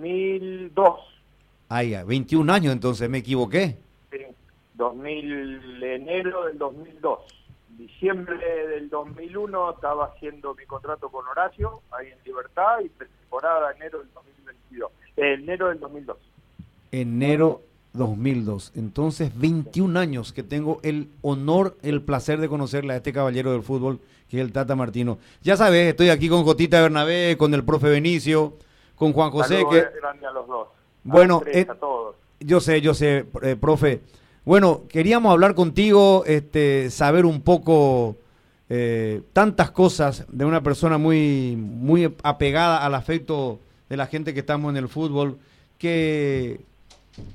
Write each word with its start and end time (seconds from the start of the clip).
2002. 0.00 1.00
Ah, 1.68 1.82
ya, 1.82 2.04
21 2.04 2.52
años 2.52 2.72
entonces, 2.72 3.08
me 3.08 3.18
equivoqué. 3.18 3.76
Sí, 4.10 4.18
2000, 4.74 5.82
enero 5.82 6.46
del 6.46 6.58
2002. 6.58 7.18
Diciembre 7.78 8.36
del 8.68 8.90
2001 8.90 9.70
estaba 9.74 10.06
haciendo 10.06 10.54
mi 10.54 10.66
contrato 10.66 11.08
con 11.08 11.26
Horacio, 11.26 11.80
ahí 11.92 12.08
en 12.08 12.18
Libertad, 12.24 12.80
y 12.84 12.88
temporada 12.88 13.72
enero 13.72 14.00
del 14.00 14.08
2022. 14.12 14.90
Eh, 15.16 15.34
enero 15.34 15.68
del 15.68 15.80
2002. 15.80 16.16
Enero 16.92 17.62
2002. 17.92 18.72
Entonces, 18.74 19.32
21 19.38 19.98
años 19.98 20.32
que 20.32 20.42
tengo 20.42 20.80
el 20.82 21.08
honor, 21.22 21.76
el 21.82 22.02
placer 22.02 22.40
de 22.40 22.48
conocerle 22.48 22.94
a 22.94 22.96
este 22.96 23.12
caballero 23.12 23.52
del 23.52 23.62
fútbol, 23.62 24.00
que 24.28 24.38
es 24.38 24.44
el 24.44 24.52
Tata 24.52 24.76
Martino. 24.76 25.18
Ya 25.42 25.56
sabes, 25.56 25.88
estoy 25.88 26.10
aquí 26.10 26.28
con 26.28 26.44
Jotita 26.44 26.82
Bernabé, 26.82 27.36
con 27.38 27.54
el 27.54 27.64
profe 27.64 27.88
Benicio, 27.88 28.54
con 29.00 29.14
Juan 29.14 29.30
José. 29.30 29.64
que... 29.70 29.86
grande 29.98 30.26
a 30.26 30.30
los 30.30 30.46
dos. 30.46 30.68
Bueno, 31.04 31.42
a, 31.46 31.50
eh, 31.50 31.66
todos. 31.80 32.16
yo 32.38 32.60
sé, 32.60 32.82
yo 32.82 32.92
sé, 32.92 33.24
eh, 33.40 33.56
profe. 33.58 34.02
Bueno, 34.44 34.82
queríamos 34.90 35.32
hablar 35.32 35.54
contigo, 35.54 36.24
este, 36.26 36.90
saber 36.90 37.24
un 37.24 37.40
poco 37.40 38.16
eh, 38.68 39.22
tantas 39.32 39.70
cosas 39.70 40.26
de 40.28 40.44
una 40.44 40.62
persona 40.62 40.98
muy, 40.98 41.56
muy 41.56 42.14
apegada 42.22 42.84
al 42.84 42.94
afecto 42.94 43.58
de 43.88 43.96
la 43.96 44.06
gente 44.06 44.34
que 44.34 44.40
estamos 44.40 44.68
en 44.68 44.76
el 44.76 44.90
fútbol, 44.90 45.38
que 45.78 46.60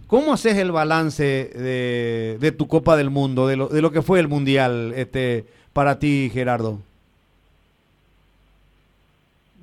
¿cómo 0.05 0.33
haces 0.33 0.57
el 0.57 0.71
balance 0.71 1.23
de, 1.23 2.37
de 2.39 2.51
tu 2.51 2.67
Copa 2.67 2.95
del 2.95 3.09
Mundo, 3.09 3.47
de 3.47 3.55
lo, 3.55 3.69
de 3.69 3.81
lo 3.81 3.89
que 3.91 4.03
fue 4.03 4.19
el 4.19 4.27
Mundial 4.27 4.93
este, 4.95 5.45
para 5.73 5.97
ti, 5.97 6.29
Gerardo? 6.31 6.77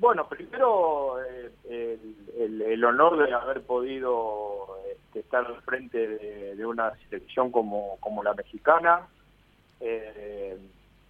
Bueno, 0.01 0.27
primero 0.27 1.15
el, 1.73 2.83
honor 2.83 3.25
de 3.25 3.33
haber 3.33 3.61
podido 3.61 4.77
este, 4.91 5.19
estar 5.19 5.45
al 5.45 5.61
frente 5.61 6.07
de, 6.07 6.65
una 6.65 6.91
selección 7.09 7.51
como, 7.51 7.97
como 7.99 8.23
la 8.23 8.33
mexicana, 8.33 9.07
eh, 9.79 10.57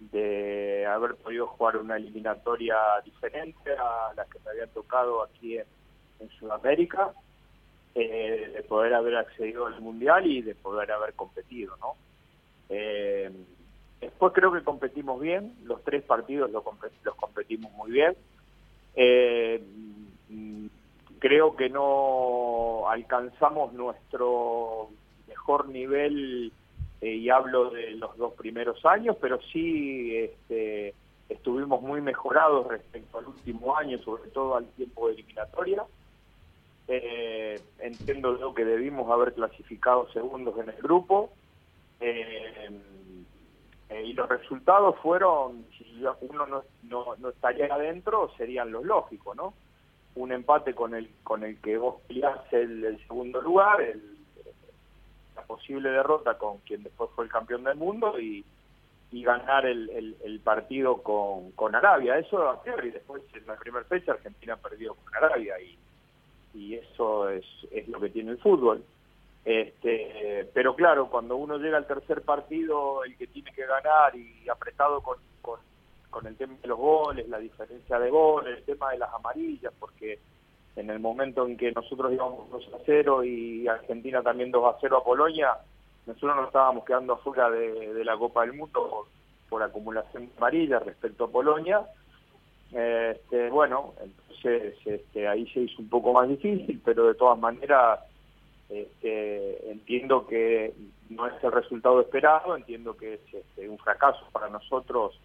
de 0.00 0.86
haber 0.86 1.14
podido 1.16 1.46
jugar 1.46 1.76
una 1.76 1.96
eliminatoria 1.96 2.76
diferente 3.04 3.72
a 3.72 4.12
la 4.14 4.24
que 4.26 4.38
me 4.44 4.50
había 4.50 4.66
tocado 4.66 5.22
aquí 5.22 5.58
en, 5.58 5.66
Sudamérica, 6.38 7.12
eh, 7.94 8.50
de 8.54 8.62
poder 8.62 8.94
haber 8.94 9.16
accedido 9.16 9.66
al 9.66 9.78
Mundial 9.80 10.26
y 10.26 10.40
de 10.40 10.54
poder 10.54 10.90
haber 10.90 11.12
competido, 11.12 11.76
¿no? 11.76 11.96
Eh, 12.70 13.30
después 14.00 14.32
creo 14.32 14.52
que 14.52 14.62
competimos 14.62 15.20
bien, 15.20 15.54
los 15.64 15.84
tres 15.84 16.02
partidos 16.02 16.50
los, 16.50 16.62
competimos 17.16 17.72
muy 17.72 17.90
bien. 17.90 18.16
Creo 21.18 21.56
que 21.56 21.70
no 21.70 22.88
alcanzamos 22.88 23.72
nuestro 23.72 24.90
mejor 25.26 25.68
nivel 25.68 26.52
eh, 27.00 27.14
y 27.14 27.30
hablo 27.30 27.70
de 27.70 27.92
los 27.92 28.16
dos 28.16 28.34
primeros 28.34 28.84
años, 28.84 29.16
pero 29.20 29.40
sí 29.52 30.16
este, 30.16 30.94
estuvimos 31.28 31.82
muy 31.82 32.00
mejorados 32.00 32.66
respecto 32.66 33.18
al 33.18 33.26
último 33.26 33.76
año, 33.76 33.98
sobre 33.98 34.30
todo 34.30 34.56
al 34.56 34.66
tiempo 34.72 35.08
de 35.08 35.14
eliminatoria. 35.14 35.84
Eh, 36.88 37.60
entiendo 37.78 38.38
yo 38.38 38.54
que 38.54 38.64
debimos 38.64 39.10
haber 39.10 39.32
clasificado 39.32 40.10
segundos 40.12 40.58
en 40.58 40.68
el 40.68 40.82
grupo. 40.82 41.30
Eh, 42.00 42.70
y 44.04 44.12
los 44.12 44.28
resultados 44.28 44.96
fueron, 45.00 45.64
si 45.78 46.04
uno 46.28 46.46
no, 46.46 46.64
no, 46.82 47.16
no 47.16 47.28
estaría 47.28 47.66
adentro, 47.66 48.30
serían 48.36 48.72
los 48.72 48.84
lógicos, 48.84 49.36
¿no? 49.36 49.54
Un 50.16 50.32
empate 50.32 50.74
con 50.74 50.94
el 50.94 51.08
con 51.22 51.42
el 51.42 51.60
que 51.60 51.76
vos 51.76 52.00
peleás 52.06 52.40
el, 52.52 52.98
segundo 53.06 53.40
lugar, 53.40 53.80
la 55.34 55.42
posible 55.42 55.90
derrota 55.90 56.38
con 56.38 56.58
quien 56.58 56.82
después 56.82 57.10
fue 57.14 57.24
el 57.24 57.30
campeón 57.30 57.64
del 57.64 57.76
mundo 57.76 58.18
y, 58.20 58.44
y 59.10 59.24
ganar 59.24 59.66
el, 59.66 60.16
el, 60.22 60.40
partido 60.40 61.02
con, 61.02 61.50
con 61.52 61.74
Arabia. 61.74 62.18
Eso 62.18 62.48
a 62.48 62.62
y 62.84 62.90
después 62.90 63.22
en 63.34 63.46
la 63.46 63.56
primera 63.56 63.84
fecha 63.86 64.12
Argentina 64.12 64.56
perdió 64.56 64.94
con 64.94 65.14
Arabia 65.16 65.56
y, 65.60 65.78
y 66.54 66.74
eso 66.74 67.28
es, 67.28 67.44
es 67.72 67.88
lo 67.88 68.00
que 68.00 68.10
tiene 68.10 68.32
el 68.32 68.38
fútbol. 68.38 68.84
Este, 69.44 70.48
pero 70.54 70.74
claro, 70.74 71.10
cuando 71.10 71.36
uno 71.36 71.58
llega 71.58 71.76
al 71.76 71.86
tercer 71.86 72.22
partido, 72.22 73.04
el 73.04 73.16
que 73.16 73.26
tiene 73.26 73.52
que 73.52 73.66
ganar 73.66 74.16
y 74.16 74.48
apretado 74.48 75.02
con, 75.02 75.18
con 76.14 76.28
el 76.28 76.36
tema 76.36 76.54
de 76.62 76.68
los 76.68 76.78
goles, 76.78 77.28
la 77.28 77.38
diferencia 77.38 77.98
de 77.98 78.08
goles, 78.08 78.58
el 78.58 78.64
tema 78.64 78.92
de 78.92 78.98
las 78.98 79.12
amarillas, 79.12 79.72
porque 79.80 80.20
en 80.76 80.88
el 80.88 81.00
momento 81.00 81.44
en 81.44 81.56
que 81.56 81.72
nosotros 81.72 82.12
íbamos 82.12 82.48
2 82.50 82.70
a 82.72 82.78
0 82.86 83.24
y 83.24 83.66
Argentina 83.66 84.22
también 84.22 84.52
2 84.52 84.64
a 84.64 84.78
0 84.80 84.98
a 84.98 85.04
Polonia, 85.04 85.56
nosotros 86.06 86.36
nos 86.36 86.46
estábamos 86.46 86.84
quedando 86.84 87.14
afuera 87.14 87.50
de, 87.50 88.04
la 88.04 88.16
Copa 88.16 88.42
del 88.42 88.52
Mundo 88.52 89.08
por, 89.48 89.60
acumulación 89.60 90.26
de 90.26 90.32
amarillas 90.36 90.84
respecto 90.84 91.24
a 91.24 91.32
Polonia. 91.32 91.82
Este, 92.70 93.50
bueno, 93.50 93.94
entonces 94.00 94.74
este, 94.84 95.26
ahí 95.26 95.48
se 95.48 95.62
hizo 95.62 95.82
un 95.82 95.88
poco 95.88 96.12
más 96.12 96.28
difícil, 96.28 96.80
pero 96.84 97.08
de 97.08 97.14
todas 97.14 97.40
maneras 97.40 97.98
este, 98.68 99.68
entiendo 99.68 100.28
que 100.28 100.74
no 101.10 101.26
es 101.26 101.42
el 101.42 101.50
resultado 101.50 102.00
esperado, 102.00 102.56
entiendo 102.56 102.96
que 102.96 103.14
es 103.14 103.34
este, 103.34 103.68
un 103.68 103.78
fracaso 103.78 104.24
para 104.30 104.48
nosotros 104.48 105.18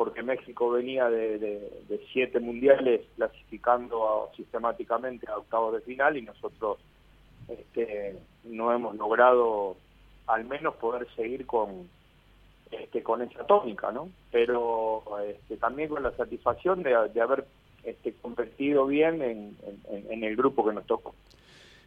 porque 0.00 0.22
México 0.22 0.70
venía 0.70 1.10
de, 1.10 2.00
siete 2.10 2.40
mundiales 2.40 3.02
clasificando 3.16 4.30
sistemáticamente 4.34 5.28
a 5.28 5.36
octavos 5.36 5.74
de 5.74 5.82
final 5.82 6.16
y 6.16 6.22
nosotros 6.22 6.78
este, 7.46 8.16
no 8.44 8.72
hemos 8.72 8.96
logrado 8.96 9.76
al 10.26 10.46
menos 10.46 10.74
poder 10.76 11.06
seguir 11.14 11.44
con 11.44 11.86
este, 12.70 13.02
con 13.02 13.20
esa 13.20 13.44
tónica, 13.44 13.92
¿no? 13.92 14.08
Pero 14.32 15.02
este, 15.28 15.58
también 15.58 15.90
con 15.90 16.02
la 16.02 16.16
satisfacción 16.16 16.82
de, 16.82 16.94
haber 16.94 17.44
este, 17.84 18.14
competido 18.22 18.86
bien 18.86 19.20
en, 19.20 20.24
el 20.24 20.34
grupo 20.34 20.66
que 20.66 20.72
nos 20.72 20.86
tocó. 20.86 21.14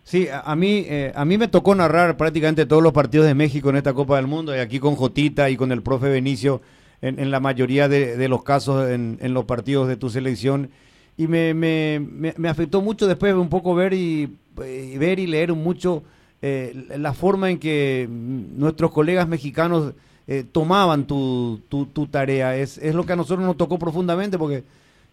Sí, 0.04 0.28
a, 0.32 0.56
mí 0.56 0.86
eh, 0.88 1.12
a 1.16 1.26
mí 1.26 1.40
me 1.40 1.48
tocó 1.48 1.74
narrar 1.74 2.16
prácticamente 2.16 2.68
todos 2.68 2.84
los 2.84 2.94
partidos 2.94 3.26
de 3.26 3.34
México 3.34 3.72
en 3.72 3.78
esta 3.78 3.96
Copa 3.96 4.18
del 4.18 4.28
Mundo 4.28 4.56
y 4.56 4.60
aquí 4.60 4.80
con 4.80 4.96
Jotita 4.96 5.50
y 5.50 5.58
con 5.58 5.72
el 5.72 5.82
profe 5.82 6.10
Benicio 6.10 6.62
en, 7.04 7.32
la 7.32 7.42
mayoría 7.42 7.90
de, 7.90 8.28
los 8.30 8.44
casos 8.44 8.90
en, 8.90 9.34
los 9.34 9.44
partidos 9.44 9.90
de 9.90 9.98
tu 9.98 10.10
selección. 10.10 10.70
Y 11.18 11.28
me, 11.28 11.54
me, 11.54 12.34
me, 12.38 12.50
afectó 12.50 12.82
mucho 12.82 13.08
después 13.08 13.34
un 13.34 13.50
poco 13.50 13.76
ver 13.76 13.94
y, 13.94 14.34
ver 14.56 15.20
y 15.20 15.28
leer 15.28 15.54
mucho 15.54 16.02
eh, 16.42 16.88
la 16.98 17.14
forma 17.14 17.52
en 17.52 17.60
que 17.60 18.08
nuestros 18.10 18.92
colegas 18.92 19.28
mexicanos 19.28 19.94
eh, 20.28 20.46
tomaban 20.50 21.06
tu, 21.06 21.60
tu, 21.68 21.88
tu, 21.88 22.08
tarea. 22.08 22.56
Es, 22.56 22.78
es 22.78 22.96
lo 22.96 23.06
que 23.06 23.14
a 23.14 23.18
nosotros 23.18 23.46
nos 23.46 23.58
tocó 23.58 23.78
profundamente 23.78 24.38
porque 24.38 24.64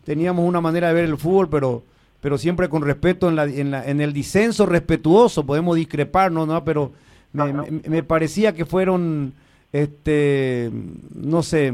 teníamos 0.05 0.49
una 0.49 0.61
manera 0.61 0.89
de 0.89 0.95
ver 0.95 1.05
el 1.05 1.19
fútbol, 1.19 1.49
pero 1.49 1.83
pero 2.21 2.37
siempre 2.37 2.69
con 2.69 2.83
respeto 2.83 3.31
en, 3.31 3.37
la, 3.37 3.45
en, 3.45 3.71
la, 3.71 3.85
en 3.85 4.01
el 4.03 4.13
disenso 4.13 4.67
respetuoso, 4.67 5.47
podemos 5.47 5.75
discrepar, 5.77 6.31
¿no? 6.31 6.45
¿no? 6.45 6.63
Pero 6.65 6.93
me, 7.33 7.53
me 7.89 8.03
parecía 8.03 8.55
que 8.55 8.67
fueron 8.67 9.33
este, 9.73 10.71
no 11.15 11.43
sé, 11.43 11.73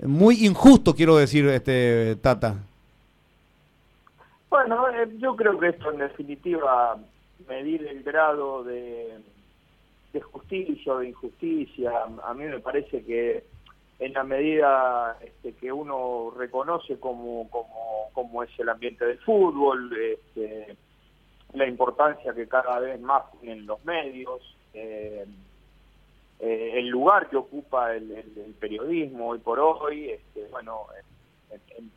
muy 0.00 0.46
injusto, 0.46 0.94
quiero 0.94 1.16
decir, 1.16 1.46
este 1.46 2.16
Tata. 2.16 2.56
Bueno, 4.48 4.88
eh, 4.88 5.08
yo 5.18 5.36
creo 5.36 5.58
que 5.58 5.68
esto 5.68 5.92
en 5.92 5.98
definitiva, 5.98 6.96
medir 7.48 7.86
el 7.86 8.02
grado 8.02 8.64
de, 8.64 9.18
de 10.12 10.20
justicia 10.20 10.92
o 10.92 10.98
de 10.98 11.08
injusticia, 11.10 11.92
a 12.24 12.34
mí 12.34 12.44
me 12.44 12.60
parece 12.60 13.04
que 13.04 13.44
en 14.00 14.14
la 14.14 14.24
medida 14.24 15.18
este, 15.22 15.52
que 15.52 15.70
uno 15.70 16.32
reconoce 16.36 16.98
como, 16.98 17.48
como, 17.50 18.08
como 18.12 18.42
es 18.42 18.50
el 18.58 18.70
ambiente 18.70 19.04
del 19.04 19.18
fútbol, 19.18 19.92
este, 19.94 20.74
la 21.52 21.66
importancia 21.66 22.32
que 22.32 22.48
cada 22.48 22.80
vez 22.80 22.98
más 23.00 23.24
tienen 23.40 23.66
los 23.66 23.84
medios, 23.84 24.40
eh, 24.72 25.26
eh, 26.40 26.78
el 26.78 26.88
lugar 26.88 27.28
que 27.28 27.36
ocupa 27.36 27.94
el, 27.94 28.54
periodismo 28.58 29.28
hoy 29.28 29.38
por 29.38 29.60
hoy, 29.60 30.10
este, 30.10 30.46
bueno, 30.50 30.86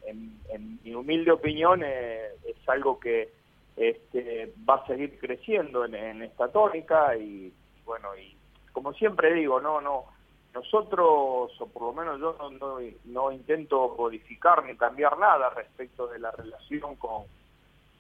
en, 0.06 0.80
mi 0.84 0.94
humilde 0.94 1.32
opinión 1.32 1.82
eh, 1.84 2.28
es 2.46 2.70
algo 2.70 3.00
que 3.00 3.30
este, 3.78 4.54
va 4.70 4.76
a 4.76 4.88
seguir 4.88 5.18
creciendo 5.18 5.86
en, 5.86 6.22
esta 6.22 6.50
tónica 6.50 7.16
y, 7.16 7.54
bueno, 7.86 8.10
y 8.18 8.36
como 8.74 8.94
siempre 8.94 9.34
digo, 9.34 9.62
no, 9.62 9.80
no, 9.80 10.06
nosotros, 10.54 11.52
o 11.60 11.68
por 11.72 11.84
lo 11.84 11.94
menos 11.94 12.20
yo 12.20 12.36
no, 12.60 12.80
no, 13.06 13.32
intento 13.32 13.96
modificar 13.98 14.66
ni 14.66 14.76
cambiar 14.76 15.18
nada 15.18 15.52
respecto 15.52 16.08
de 16.08 16.20
la 16.20 16.32
relación 16.32 16.96
con, 16.98 17.24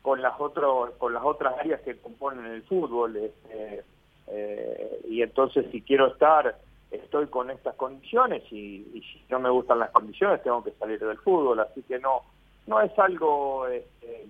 con 0.01 0.22
las 0.22 0.39
otros 0.39 0.92
con 0.98 1.13
las 1.13 1.24
otras 1.24 1.57
áreas 1.57 1.81
que 1.81 1.98
componen 1.98 2.46
el 2.46 2.63
fútbol 2.63 3.16
este, 3.16 3.84
eh, 4.28 5.02
y 5.08 5.22
entonces 5.22 5.66
si 5.72 5.81
quiero 5.81 6.08
estar, 6.08 6.56
estoy 6.92 7.28
con 7.28 7.50
estas 7.50 7.75
condiciones 7.75 8.44
y, 8.52 8.84
si 9.02 9.24
no 9.30 9.40
me 9.40 9.50
gustan 9.50 9.80
las 9.80 9.92
condiciones 9.92 10.44
tengo 10.44 10.64
que 10.64 10.72
salir 10.72 11.00
del 11.00 11.18
fútbol, 11.18 11.60
así 11.60 11.81
que 11.84 12.00
no, 12.00 12.22
no 12.68 12.81
es 12.81 12.98
algo 13.00 13.68
este, 13.68 14.25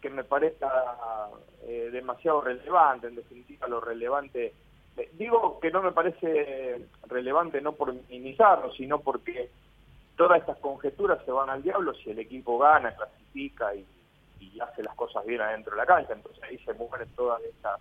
que 0.00 0.10
me 0.10 0.24
parezca 0.24 0.70
eh, 1.66 1.90
demasiado 1.92 2.40
relevante, 2.40 3.08
en 3.08 3.16
definitiva 3.16 3.66
lo 3.68 3.80
relevante, 3.80 4.54
eh, 4.96 5.10
digo 5.14 5.58
que 5.60 5.70
no 5.70 5.82
me 5.82 5.92
parece 5.92 6.86
relevante 7.08 7.60
no 7.60 7.72
por 7.72 7.92
minimizarlo, 7.92 8.72
sino 8.72 9.00
porque 9.00 9.50
todas 10.16 10.38
estas 10.40 10.58
conjeturas 10.58 11.24
se 11.24 11.32
van 11.32 11.50
al 11.50 11.62
diablo 11.62 11.94
si 11.94 12.10
el 12.10 12.18
equipo 12.18 12.58
gana, 12.58 12.94
clasifica 12.94 13.74
y, 13.74 13.86
hace 14.60 14.84
las 14.84 14.94
cosas 14.94 15.26
bien 15.26 15.40
adentro 15.40 15.72
de 15.72 15.78
la 15.78 15.86
cancha, 15.86 16.12
entonces 16.12 16.40
ahí 16.44 16.56
se 16.58 16.72
mueren 16.74 17.08
todas 17.16 17.42
estas 17.42 17.80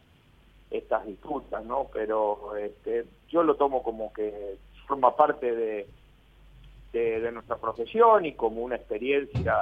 estas 0.73 1.05
disputas, 1.05 1.63
¿no? 1.63 1.87
Pero 1.93 2.55
este, 2.57 3.05
yo 3.29 3.43
lo 3.43 3.55
tomo 3.55 3.83
como 3.83 4.11
que 4.11 4.57
forma 4.87 5.15
parte 5.15 5.55
de, 5.55 5.87
de, 6.91 7.31
nuestra 7.31 7.57
profesión 7.57 8.25
y 8.25 8.33
como 8.33 8.61
una 8.61 8.75
experiencia 8.75 9.55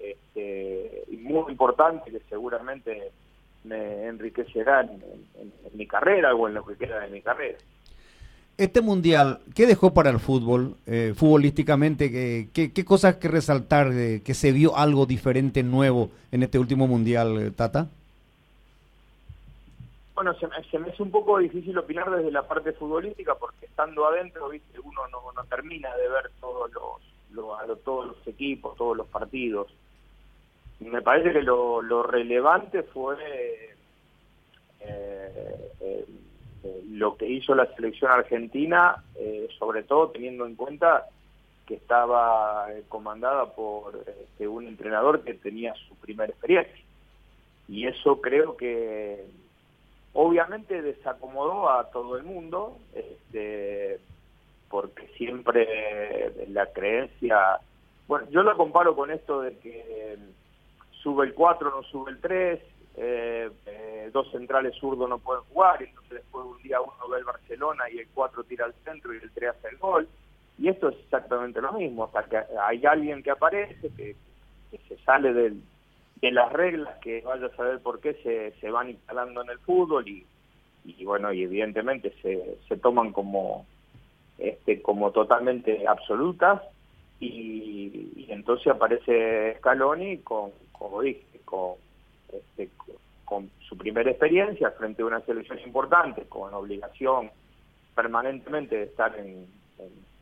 este, 0.00 1.04
muy 1.18 1.50
importante 1.52 2.10
que 2.10 2.20
seguramente 2.28 3.10
me 3.64 4.06
enriquecerá 4.06 4.82
en, 4.82 5.02
mi 5.74 5.86
carrera 5.86 6.34
o 6.34 6.48
en 6.48 6.54
lo 6.54 6.64
que 6.64 6.76
queda 6.76 7.00
de 7.00 7.08
mi 7.08 7.20
carrera. 7.20 7.58
Este 8.56 8.82
mundial, 8.82 9.40
¿qué 9.54 9.66
dejó 9.66 9.94
para 9.94 10.10
el 10.10 10.20
fútbol, 10.20 10.76
eh, 10.86 11.14
futbolísticamente? 11.16 12.10
¿Qué, 12.52 12.72
qué, 12.72 12.84
cosas 12.84 13.16
que 13.16 13.28
resaltar, 13.28 13.90
de 13.90 14.22
que 14.22 14.34
se 14.34 14.52
vio 14.52 14.76
algo 14.76 15.06
diferente, 15.06 15.62
nuevo 15.62 16.10
en 16.30 16.42
este 16.42 16.58
último 16.58 16.86
mundial, 16.86 17.40
eh, 17.40 17.50
Tata? 17.50 17.88
Bueno, 20.22 20.38
se 20.38 20.46
me, 20.46 20.88
hace 20.88 21.02
un 21.02 21.10
poco 21.10 21.38
difícil 21.38 21.76
opinar 21.76 22.08
desde 22.08 22.30
la 22.30 22.46
parte 22.46 22.72
futbolística 22.74 23.34
porque 23.34 23.66
estando 23.66 24.06
adentro, 24.06 24.50
viste, 24.50 24.78
uno 24.78 25.00
no, 25.08 25.32
no 25.32 25.44
termina 25.46 25.92
de 25.96 26.08
ver 26.08 26.30
todos 26.40 26.70
los, 26.70 27.82
todos 27.82 28.06
los 28.06 28.26
equipos, 28.28 28.76
todos 28.76 28.96
los 28.96 29.08
partidos. 29.08 29.66
Me 30.78 31.02
parece 31.02 31.32
que 31.32 31.42
lo, 31.42 31.82
lo 31.82 32.04
relevante 32.04 32.84
fue 32.84 33.16
eh, 34.78 35.72
eh, 35.80 36.06
lo 36.90 37.16
que 37.16 37.26
hizo 37.26 37.56
la 37.56 37.66
selección 37.74 38.12
argentina, 38.12 39.02
eh, 39.16 39.48
sobre 39.58 39.82
todo 39.82 40.10
teniendo 40.10 40.46
en 40.46 40.54
cuenta 40.54 41.06
que 41.66 41.74
estaba 41.74 42.68
comandada 42.88 43.46
por 43.46 44.04
este, 44.06 44.46
un 44.46 44.68
entrenador 44.68 45.24
que 45.24 45.34
tenía 45.34 45.74
su 45.88 45.96
primera 45.96 46.30
experiencia. 46.30 46.84
Y 47.66 47.88
eso 47.88 48.20
creo 48.20 48.56
que 48.56 49.41
obviamente 50.14 50.82
desacomodó 50.82 51.70
a 51.70 51.90
todo 51.90 52.16
el 52.16 52.24
mundo, 52.24 52.78
este, 52.94 54.00
porque 54.68 55.06
siempre 55.16 56.32
la 56.48 56.66
creencia, 56.72 57.58
bueno, 58.08 58.26
yo 58.30 58.42
lo 58.42 58.56
comparo 58.56 58.94
con 58.94 59.10
esto 59.10 59.40
de 59.40 59.58
que 59.58 60.18
sube 61.02 61.26
el 61.26 61.34
4, 61.34 61.70
no 61.70 61.82
sube 61.84 62.10
el 62.12 62.20
3, 62.20 62.60
eh, 62.94 63.50
eh, 63.66 64.10
dos 64.12 64.30
centrales 64.30 64.74
zurdos 64.76 65.08
no 65.08 65.18
pueden 65.18 65.44
jugar, 65.44 65.80
y 65.80 65.86
entonces 65.86 66.12
después 66.12 66.44
un 66.44 66.62
día 66.62 66.80
uno 66.80 67.08
ve 67.10 67.18
el 67.18 67.24
Barcelona 67.24 67.84
y 67.90 67.98
el 67.98 68.08
4 68.12 68.44
tira 68.44 68.66
al 68.66 68.74
centro 68.84 69.14
y 69.14 69.18
el 69.18 69.30
3 69.30 69.50
hace 69.50 69.68
el 69.68 69.78
gol. 69.78 70.08
Y 70.58 70.68
esto 70.68 70.90
es 70.90 70.98
exactamente 70.98 71.60
lo 71.60 71.72
mismo, 71.72 72.04
hasta 72.04 72.24
que 72.24 72.38
hay 72.60 72.84
alguien 72.84 73.22
que 73.22 73.30
aparece, 73.30 73.90
que, 73.96 74.14
se 74.88 74.96
sale 75.04 75.32
del, 75.32 75.62
de 76.22 76.30
las 76.30 76.52
reglas, 76.52 76.96
que 77.00 77.20
vaya 77.20 77.46
a 77.46 77.56
saber 77.56 77.80
por 77.80 78.00
qué 78.00 78.14
se, 78.22 78.52
se 78.60 78.70
van 78.70 78.90
instalando 78.90 79.42
en 79.42 79.50
el 79.50 79.58
fútbol 79.58 80.08
y, 80.08 80.24
y 80.84 81.04
bueno, 81.04 81.32
y 81.32 81.42
evidentemente 81.42 82.14
se, 82.22 82.58
se 82.68 82.76
toman 82.76 83.12
como, 83.12 83.66
este, 84.38 84.80
como 84.80 85.10
totalmente 85.10 85.86
absolutas 85.86 86.62
y, 87.18 88.12
y 88.16 88.26
entonces 88.30 88.68
aparece 88.68 89.56
Scaloni 89.58 90.18
con, 90.18 90.52
como 90.70 91.02
dije, 91.02 91.24
con 91.44 91.74
este, 92.32 92.70
con 93.24 93.50
su 93.68 93.76
primera 93.76 94.10
experiencia 94.10 94.70
frente 94.72 95.02
a 95.02 95.06
una 95.06 95.20
selección 95.22 95.58
importante, 95.60 96.24
con 96.28 96.52
obligación 96.54 97.30
permanentemente 97.94 98.76
de 98.76 98.84
estar 98.84 99.18
en, 99.18 99.46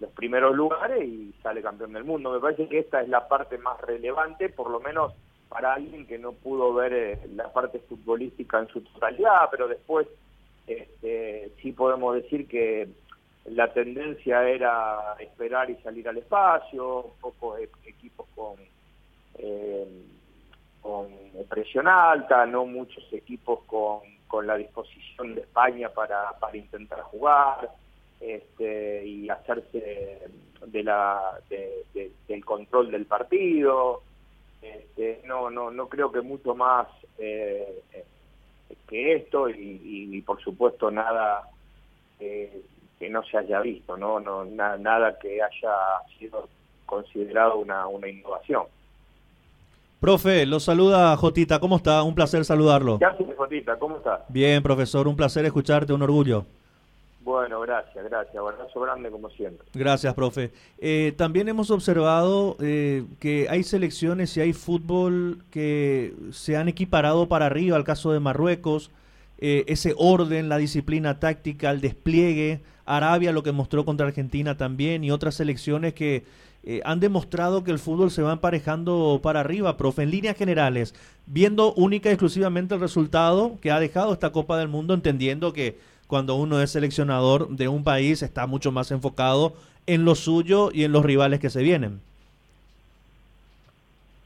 los 0.01 0.11
primeros 0.13 0.57
lugares 0.57 1.05
y 1.05 1.35
sale 1.43 1.61
campeón 1.61 1.93
del 1.93 2.05
mundo. 2.05 2.33
Me 2.33 2.41
parece 2.41 2.67
que 2.69 2.79
esta 2.79 3.03
es 3.03 3.09
la 3.11 3.29
parte 3.29 3.59
más 3.59 3.79
relevante, 3.83 4.49
por 4.49 4.71
lo 4.71 4.81
menos 4.81 5.13
para 5.51 5.75
alguien 5.75 6.07
que 6.07 6.19
no 6.19 6.33
pudo 6.33 6.73
ver 6.73 6.93
eh, 6.95 7.19
la 7.35 7.53
parte 7.53 7.81
futbolística 7.81 8.59
en 8.61 8.69
su 8.69 8.81
totalidad, 8.81 9.49
pero 9.51 9.69
después 9.69 10.07
este, 10.67 11.53
sí 11.61 11.73
podemos 11.73 12.15
decir 12.15 12.49
que 12.49 12.89
la 13.45 13.71
tendencia 13.73 14.49
era 14.49 15.17
esperar 15.19 15.69
y 15.69 15.75
salir 15.83 16.09
al 16.09 16.17
espacio, 16.17 17.15
pocos 17.21 17.61
equipos 17.85 18.27
con... 18.35 18.57
Eh, 19.39 20.07
con 20.81 21.09
presión 21.49 21.89
alta, 21.89 22.47
no 22.47 22.65
muchos 22.65 23.05
equipos 23.13 23.61
con, 23.67 24.01
con 24.27 24.47
la 24.47 24.57
disposición 24.57 25.35
de 25.35 25.43
España 25.43 25.91
para, 25.91 26.31
para 26.39 26.57
intentar 26.57 27.01
jugar 27.03 27.71
este, 28.21 29.07
y 29.07 29.29
hacerse 29.29 30.21
de 30.67 30.83
la, 30.83 31.39
del 32.29 32.45
control 32.45 32.91
del 32.91 33.07
partido. 33.07 34.03
Este, 34.63 35.23
no, 35.25 35.51
no, 35.51 35.71
no 35.71 35.89
creo 35.89 36.13
que 36.13 36.21
mucho 36.21 36.55
más 36.55 36.87
eh, 37.19 37.83
que 38.89 39.15
esto 39.15 39.49
y, 39.49 40.21
por 40.23 40.41
supuesto 40.43 40.91
nada 40.91 41.49
eh, 42.19 42.63
que 42.99 43.09
no 43.09 43.23
se 43.25 43.39
haya 43.39 43.61
visto, 43.61 43.97
no, 43.97 44.21
no 44.21 44.45
nada 44.45 45.19
que 45.19 45.41
haya 45.43 45.73
sido 46.19 46.49
considerado 46.85 47.57
una, 47.57 47.87
una 47.87 48.09
innovación. 48.09 48.65
Profe, 50.01 50.45
lo 50.47 50.61
saluda 50.61 51.17
Jotita, 51.17 51.61
¿cómo 51.61 51.77
está? 51.77 52.03
Un 52.03 52.15
placer 52.15 52.45
saludarlo. 52.45 52.99
¿Qué 52.99 53.05
haces, 53.05 53.27
Jotita? 53.37 53.79
¿Cómo 53.79 53.99
está? 53.99 54.25
Bien, 54.29 54.63
profesor, 54.63 55.07
un 55.07 55.17
placer 55.17 55.45
escucharte, 55.45 55.93
un 55.93 56.03
orgullo. 56.03 56.45
Bueno, 57.31 57.61
gracias, 57.61 58.05
gracias. 58.05 58.35
Abrazo 58.37 58.81
grande 58.81 59.09
como 59.09 59.31
siempre. 59.31 59.65
Gracias, 59.73 60.13
profe. 60.15 60.51
Eh, 60.79 61.15
también 61.17 61.49
hemos 61.49 61.71
observado 61.71 62.57
eh, 62.59 63.05
que 63.21 63.47
hay 63.49 63.63
selecciones 63.63 64.37
y 64.37 64.41
hay 64.41 64.53
fútbol 64.53 65.45
que 65.53 66.13
se 66.33 66.57
han 66.57 66.69
equiparado 66.69 67.29
para 67.29 67.47
arriba, 67.47 67.77
al 67.77 67.85
caso 67.85 68.11
de 68.11 68.19
Marruecos, 68.19 68.91
eh, 69.39 69.65
ese 69.69 69.95
orden, 69.97 70.49
la 70.49 70.59
disciplina 70.59 71.21
táctica, 71.21 71.71
el 71.71 71.81
despliegue, 71.81 72.63
Arabia 72.85 73.31
lo 73.31 73.45
que 73.45 73.53
mostró 73.53 73.85
contra 73.85 74.09
Argentina 74.09 74.57
también 74.57 75.05
y 75.05 75.13
otras 75.13 75.37
selecciones 75.37 75.95
que 75.95 76.25
eh, 76.65 76.81
han 76.85 76.99
demostrado 76.99 77.63
que 77.63 77.71
el 77.71 77.79
fútbol 77.79 78.11
se 78.11 78.23
va 78.23 78.33
emparejando 78.33 79.21
para 79.23 79.39
arriba, 79.39 79.77
profe, 79.77 80.03
en 80.03 80.11
líneas 80.11 80.37
generales, 80.37 80.97
viendo 81.27 81.75
única 81.75 82.09
y 82.09 82.13
exclusivamente 82.13 82.75
el 82.75 82.81
resultado 82.81 83.57
que 83.63 83.71
ha 83.71 83.79
dejado 83.79 84.13
esta 84.13 84.33
Copa 84.33 84.59
del 84.59 84.67
Mundo, 84.67 84.95
entendiendo 84.95 85.53
que 85.53 85.79
cuando 86.11 86.35
uno 86.35 86.61
es 86.61 86.73
seleccionador 86.73 87.49
de 87.49 87.69
un 87.69 87.85
país 87.85 88.21
está 88.23 88.49
mucho 88.49 88.73
más 88.73 88.91
enfocado 88.91 89.55
en 89.87 90.05
lo 90.05 90.17
suyo 90.17 90.71
y 90.73 90.85
en 90.85 90.93
los 90.93 91.05
rivales 91.05 91.39
que 91.39 91.51
se 91.51 91.63
vienen. 91.63 92.01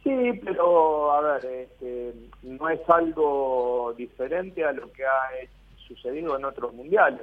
Sí, 0.03 0.41
pero 0.43 1.13
a 1.13 1.21
ver, 1.21 1.45
este, 1.45 2.15
no 2.43 2.71
es 2.71 2.81
algo 2.89 3.95
diferente 3.97 4.65
a 4.65 4.73
lo 4.73 4.91
que 4.93 5.05
ha 5.05 5.29
sucedido 5.87 6.37
en 6.37 6.47
otros 6.47 6.73
mundiales, 6.73 7.21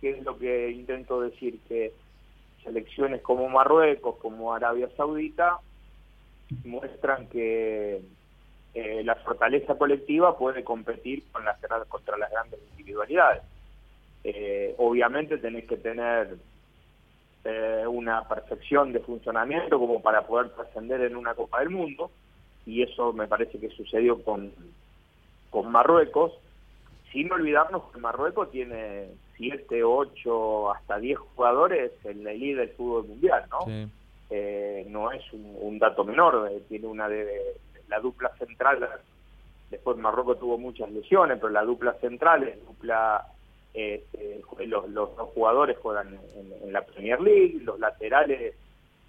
que 0.00 0.10
es 0.10 0.24
lo 0.24 0.38
que 0.38 0.70
intento 0.70 1.20
decir, 1.20 1.60
que 1.68 1.92
selecciones 2.64 3.20
como 3.20 3.48
Marruecos, 3.50 4.16
como 4.16 4.54
Arabia 4.54 4.88
Saudita, 4.96 5.58
muestran 6.64 7.28
que 7.28 8.00
eh, 8.72 9.02
la 9.04 9.14
fortaleza 9.16 9.76
colectiva 9.76 10.38
puede 10.38 10.64
competir 10.64 11.22
con 11.32 11.44
las, 11.44 11.58
contra 11.88 12.16
las 12.16 12.30
grandes 12.30 12.60
individualidades. 12.70 13.42
Eh, 14.24 14.74
obviamente 14.78 15.38
tenés 15.38 15.64
que 15.66 15.76
tener 15.76 16.36
eh, 17.44 17.84
una 17.86 18.28
perfección 18.28 18.92
de 18.92 19.00
funcionamiento 19.00 19.78
como 19.78 20.02
para 20.02 20.26
poder 20.26 20.50
trascender 20.50 21.00
en 21.02 21.16
una 21.16 21.34
Copa 21.34 21.60
del 21.60 21.70
Mundo, 21.70 22.10
y 22.66 22.82
eso 22.82 23.12
me 23.12 23.26
parece 23.26 23.58
que 23.58 23.70
sucedió 23.70 24.22
con, 24.22 24.52
con 25.50 25.70
Marruecos, 25.72 26.32
sin 27.12 27.32
olvidarnos 27.32 27.90
que 27.92 27.98
Marruecos 27.98 28.50
tiene 28.50 29.08
7, 29.36 29.82
8, 29.82 30.72
hasta 30.72 30.98
10 30.98 31.18
jugadores 31.18 31.92
en 32.04 32.24
la 32.24 32.32
elite 32.32 32.60
del 32.60 32.70
fútbol 32.70 33.08
mundial, 33.08 33.44
¿no? 33.50 33.88
Eh, 34.28 34.86
no 34.88 35.10
es 35.10 35.22
un, 35.32 35.78
dato 35.78 36.04
menor, 36.04 36.48
eh, 36.52 36.62
tiene 36.68 36.86
una 36.86 37.08
de, 37.08 37.56
la 37.88 37.98
dupla 37.98 38.30
central, 38.38 38.88
después 39.70 39.96
Marruecos 39.96 40.38
tuvo 40.38 40.56
muchas 40.56 40.90
lesiones, 40.92 41.38
pero 41.40 41.50
la 41.50 41.64
dupla 41.64 41.94
central 41.94 42.44
es 42.44 42.64
dupla, 42.64 43.26
eh, 43.74 44.04
los, 44.66 44.88
los, 44.90 45.10
jugadores 45.34 45.78
juegan 45.78 46.18
en, 46.34 46.72
la 46.72 46.82
Premier 46.82 47.20
League, 47.20 47.60
los 47.62 47.78
laterales, 47.78 48.54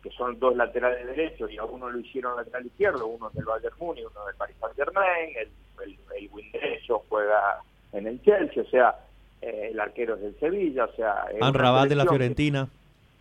que 0.01 0.10
son 0.12 0.39
dos 0.39 0.56
laterales 0.56 1.06
derechos, 1.06 1.51
y 1.51 1.58
a 1.58 1.63
uno 1.63 1.89
lo 1.89 2.00
hicieron 2.00 2.36
lateral 2.36 2.65
izquierdo, 2.65 3.08
uno 3.08 3.30
del 3.32 3.46
Bayern 3.46 3.75
Múnich, 3.80 4.06
uno 4.10 4.25
del 4.25 4.36
Paris 4.36 4.56
Saint 4.60 4.75
Germain, 4.75 5.30
el, 5.38 5.50
el, 5.84 5.98
el 6.18 6.30
wing 6.32 6.51
derecho 6.51 7.03
juega 7.10 7.62
en 7.94 8.08
el 8.08 8.22
Chelsea, 8.22 8.63
o 8.63 8.68
sea, 8.68 8.96
eh, 9.41 9.70
el 9.72 9.80
arquero 9.80 10.15
es 10.15 10.22
del 10.22 10.39
Sevilla, 10.39 10.86
o 10.86 10.96
sea... 10.96 11.25
Anrabal 11.41 11.89
de 11.89 11.96
la 11.96 12.06
Fiorentina. 12.06 12.68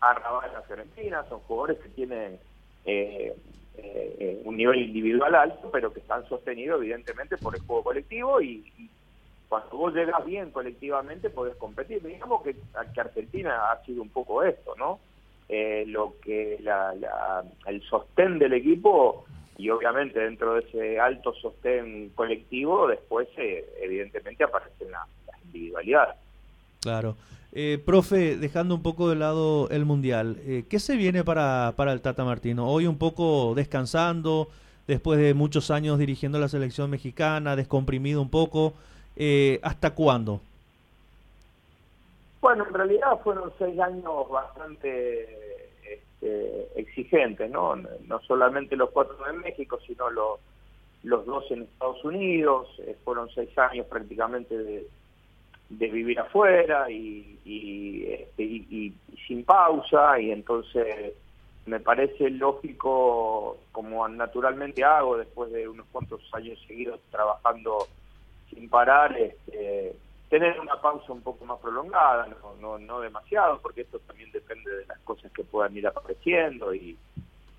Anrabal 0.01 0.49
de 0.49 0.57
la 0.57 0.63
Fiorentina, 0.63 1.25
son 1.29 1.41
jugadores 1.41 1.79
que 1.79 1.89
tienen 1.91 2.39
eh, 2.85 3.35
eh, 3.77 4.43
un 4.45 4.57
nivel 4.57 4.81
individual 4.83 5.35
alto, 5.35 5.71
pero 5.71 5.93
que 5.93 6.01
están 6.01 6.29
sostenidos 6.29 6.81
evidentemente 6.81 7.37
por 7.39 7.55
el 7.55 7.63
juego 7.63 7.85
colectivo 7.85 8.41
y, 8.41 8.91
cuando 9.51 9.77
vos 9.77 9.93
llegas 9.93 10.25
bien 10.25 10.53
colectivamente 10.53 11.29
podés 11.29 11.57
competir. 11.57 12.01
Digamos 12.03 12.43
que, 12.43 12.55
Argentina 12.97 13.73
ha 13.73 13.85
sido 13.85 14.01
un 14.01 14.09
poco 14.09 14.45
esto, 14.45 14.75
¿no? 14.79 15.01
Eh, 15.49 15.85
lo 15.89 16.15
que 16.23 16.59
la, 16.63 16.95
el 17.67 17.83
sostén 17.83 18.39
del 18.39 18.53
equipo 18.53 19.25
y 19.59 19.69
obviamente 19.69 20.21
dentro 20.21 20.55
de 20.55 20.61
ese 20.61 21.01
alto 21.01 21.35
sostén 21.35 22.11
colectivo 22.15 22.87
después 22.87 23.27
eh, 23.37 23.69
evidentemente 23.83 24.45
aparecen 24.45 24.93
las, 24.93 25.09
individualidades. 25.47 26.15
Claro. 26.81 27.17
Eh, 27.53 27.83
profe, 27.85 28.37
dejando 28.37 28.77
un 28.77 28.83
poco 28.83 29.11
de 29.11 29.17
lado 29.17 29.69
el 29.71 29.85
Mundial, 29.85 30.37
eh, 30.47 30.63
¿qué 30.71 30.79
se 30.79 30.95
viene 30.95 31.25
para, 31.25 31.75
para 31.75 31.93
el 31.93 32.01
Tata 32.01 32.25
Martino? 32.25 32.69
Hoy 32.69 32.87
un 32.87 32.99
poco 32.99 33.55
descansando, 33.57 34.49
después 34.87 35.19
de 35.19 35.35
muchos 35.35 35.73
años 35.73 35.99
dirigiendo 35.99 36.39
la 36.39 36.49
selección 36.49 36.89
mexicana, 36.89 37.57
descomprimido 37.57 38.23
un 38.23 38.31
poco, 38.31 38.75
eh, 39.23 39.61
¿hasta 39.63 39.95
cuándo? 39.95 40.41
Bueno, 42.41 42.67
en 42.67 42.73
realidad 42.73 43.21
fueron 43.23 43.53
seis 43.59 43.79
años 43.79 44.29
bastante 44.31 45.69
este, 45.85 46.81
exigentes, 46.81 47.51
¿no? 47.51 47.77
No 47.77 48.21
solamente 48.27 48.77
los 48.77 48.91
cuatro 48.91 49.17
de 49.25 49.35
México, 49.35 49.79
sino 49.87 50.09
los, 50.09 50.41
los 51.03 51.27
dos 51.27 51.51
en 51.51 51.63
Estados 51.63 52.03
Unidos, 52.03 52.69
fueron 53.05 53.29
seis 53.35 53.57
años 53.59 53.87
prácticamente 53.87 54.57
de 54.57 54.89
de 55.71 55.89
vivir 55.89 56.19
afuera 56.19 56.91
y, 56.91 58.05
este, 58.09 58.43
y, 58.43 58.93
sin 59.27 59.45
pausa 59.45 60.19
y 60.19 60.33
entonces 60.33 61.15
me 61.67 61.79
parece 61.79 62.29
lógico 62.31 63.57
como 63.71 64.07
naturalmente 64.09 64.83
hago 64.83 65.17
después 65.17 65.53
de 65.53 65.69
unos 65.69 65.87
cuantos 65.93 66.21
años 66.33 66.59
seguidos 66.67 66.99
trabajando 67.13 67.87
sin 68.51 68.69
parar 68.69 69.17
este, 69.17 69.95
tener 70.29 70.59
una 70.61 70.81
pausa 70.81 71.13
un 71.13 71.23
poco 71.23 71.45
más 71.45 71.59
prolongada 71.61 72.27
no, 72.27 72.55
no, 72.61 72.79
no 72.79 73.01
demasiado 73.01 73.61
porque 73.61 73.83
esto 73.83 73.99
también 74.01 74.31
depende 74.33 74.71
de 74.71 74.87
las 74.87 74.99
cosas 75.01 75.33
que 75.33 75.45
puedan 75.45 75.77
ir 75.77 75.87
apareciendo 75.87 76.75
y, 76.75 76.97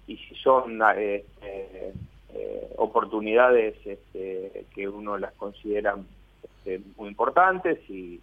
si 0.08 0.36
son 0.44 0.82
eh, 0.98 1.24
eh, 1.42 1.94
eh, 2.34 2.74
oportunidades 2.78 3.76
este, 3.86 4.66
que 4.74 4.88
uno 4.88 5.18
las 5.18 5.32
considera 5.34 5.96
este, 6.44 6.82
muy 6.98 7.10
importantes 7.10 7.80
y, 7.90 8.20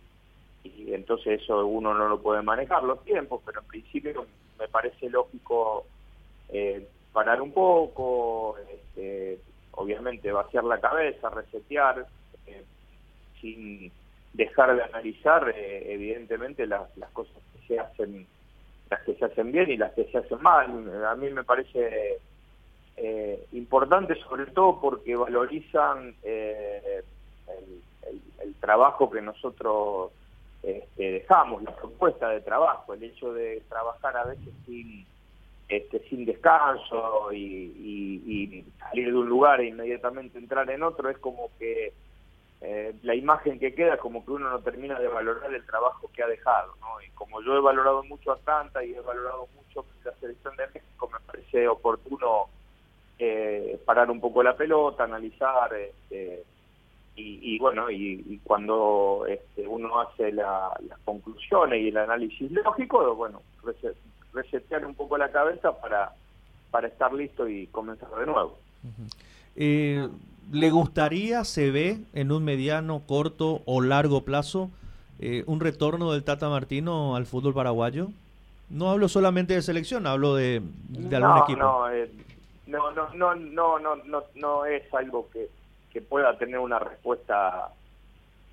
entonces 0.89 1.41
eso 1.43 1.67
uno 1.67 1.95
no 1.95 2.09
lo 2.09 2.21
puede 2.21 2.43
manejar 2.43 2.83
los 2.83 3.03
tiempos, 3.05 3.41
pero 3.45 3.61
en 3.61 3.67
principio 3.67 4.27
me 4.59 4.69
parece 4.69 5.09
lógico 5.09 5.87
eh, 6.51 6.87
parar 7.13 7.41
un 7.41 7.53
poco, 7.53 8.57
este, 8.71 9.39
obviamente 9.73 10.31
vaciar 10.31 10.65
la 10.65 10.81
cabeza, 10.81 11.31
resetear, 11.31 12.07
sin 13.41 13.91
dejar 14.33 14.77
de 14.77 14.83
analizar 14.83 15.53
eh, 15.55 15.93
evidentemente 15.93 16.67
las, 16.67 16.89
cosas 17.13 17.37
que 17.53 17.67
se 17.67 17.81
hacen 17.81 18.27
las 18.91 19.03
que 19.03 19.15
se 19.15 19.25
hacen 19.25 19.53
bien 19.53 19.71
y 19.71 19.77
las 19.77 19.93
que 19.93 20.05
se 20.05 20.19
hacen 20.19 20.41
mal. 20.41 21.05
A 21.05 21.15
mí 21.17 21.31
me 21.31 21.45
parece 21.45 22.19
importante 23.53 24.17
sobre 24.23 24.47
todo 24.47 24.81
porque 24.81 25.15
valorizan 25.15 26.15
el, 26.25 27.05
el, 28.43 28.55
trabajo 28.61 29.09
que 29.09 29.23
nosotros 29.23 30.11
este, 30.63 31.13
dejamos, 31.13 31.63
la 31.63 31.77
propuesta 31.77 32.31
de 32.31 32.41
trabajo, 32.41 32.95
el 32.95 33.05
hecho 33.05 33.33
de 33.33 33.63
trabajar 33.69 34.17
a 34.17 34.25
veces 34.25 34.53
sin 34.67 35.07
este, 35.69 36.01
sin 36.09 36.25
descanso 36.25 37.31
y, 37.33 38.65
salir 38.79 39.09
de 39.09 39.19
un 39.19 39.29
lugar 39.29 39.61
e 39.61 39.69
inmediatamente 39.69 40.39
entrar 40.39 40.69
en 40.71 40.83
otro, 40.83 41.11
es 41.11 41.19
como 41.19 41.51
que 41.59 41.93
eh, 42.61 42.95
la 43.03 43.15
imagen 43.15 43.59
que 43.59 43.75
queda 43.75 43.95
es 43.95 44.01
como 44.01 44.25
que 44.25 44.33
uno 44.33 44.51
no 44.51 44.59
termina 44.61 44.99
de 44.99 45.07
valorar 45.07 45.53
el 45.55 45.65
trabajo 45.65 46.11
que 46.13 46.23
ha 46.23 46.27
dejado. 46.27 46.75
¿no? 46.81 47.01
Y 47.01 47.11
como 47.11 47.41
yo 47.43 47.57
he 47.57 47.61
valorado 47.61 48.03
mucho 48.05 48.33
a 48.33 48.39
Santa 48.41 48.85
y 48.85 48.95
he 48.95 49.01
valorado 49.01 49.49
mucho 49.55 49.85
la 50.05 50.13
selección 50.15 50.57
de 50.57 50.67
México, 50.67 51.11
me 51.13 51.21
parece 51.21 51.69
oportuno 51.69 52.47
eh, 53.19 53.81
parar 53.85 54.11
un 54.11 54.21
poco 54.21 54.43
la 54.43 54.57
pelota, 54.57 55.05
analizar. 55.05 55.73
Este, 55.75 56.45
y, 57.21 57.59
bueno, 57.59 57.91
y, 57.91 58.41
cuando 58.45 59.25
este, 59.29 59.67
uno 59.67 60.01
hace 60.01 60.31
las 60.31 60.79
conclusiones 61.05 61.81
y 61.81 61.89
el 61.89 61.97
análisis 61.97 62.49
lógico, 62.53 63.13
bueno, 63.17 63.43
resetear 64.33 64.87
un 64.87 64.95
poco 64.95 65.19
la 65.19 65.29
cabeza 65.33 65.73
para, 65.81 66.13
para 66.71 66.87
estar 66.87 67.13
listo 67.13 67.49
y 67.49 67.67
comenzar 67.69 68.09
de 68.11 68.27
nuevo. 68.27 68.57
¿Le 70.51 70.71
gustaría, 70.71 71.45
se 71.45 71.71
ve, 71.71 71.99
en 72.15 72.33
un 72.33 72.45
mediano, 72.45 73.03
corto 73.07 73.63
o 73.67 73.81
largo 73.81 74.25
plazo, 74.25 74.71
eh, 75.21 75.45
un 75.47 75.61
retorno 75.61 76.13
del 76.13 76.25
Tata 76.25 76.49
Martino 76.49 77.17
al 77.17 77.27
fútbol 77.27 77.55
paraguayo? 77.55 78.09
No 78.71 78.91
hablo 78.91 79.09
solamente 79.09 79.55
de 79.55 79.63
selección, 79.63 80.07
hablo 80.07 80.35
de, 80.35 80.63
algún 81.13 81.39
equipo. 81.39 81.63
No, 81.63 81.91
eh, 81.91 82.11
no, 82.67 82.91
no, 82.93 83.09
no, 83.15 83.35
no, 83.35 83.79
no, 83.79 83.97
no, 83.97 84.23
no 84.35 84.65
es 84.65 84.83
algo 84.95 85.29
que 85.31 85.49
que 85.93 86.03
pueda 86.03 86.37
tener 86.37 86.59
una 86.59 86.79
respuesta 86.79 87.71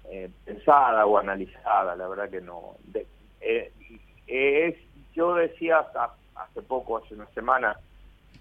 eh, 0.10 0.30
pensada 0.46 1.06
o 1.06 1.18
analizada, 1.18 1.96
la 1.96 2.08
verdad 2.08 2.30
que 2.30 2.42
no. 2.42 2.76
Eh, 3.42 3.72
es, 4.28 4.76
yo 5.14 5.36
decía 5.36 5.86
hace 6.36 6.62
poco, 6.62 6.98
hace 6.98 7.14
una 7.14 7.28
semana, 7.28 7.78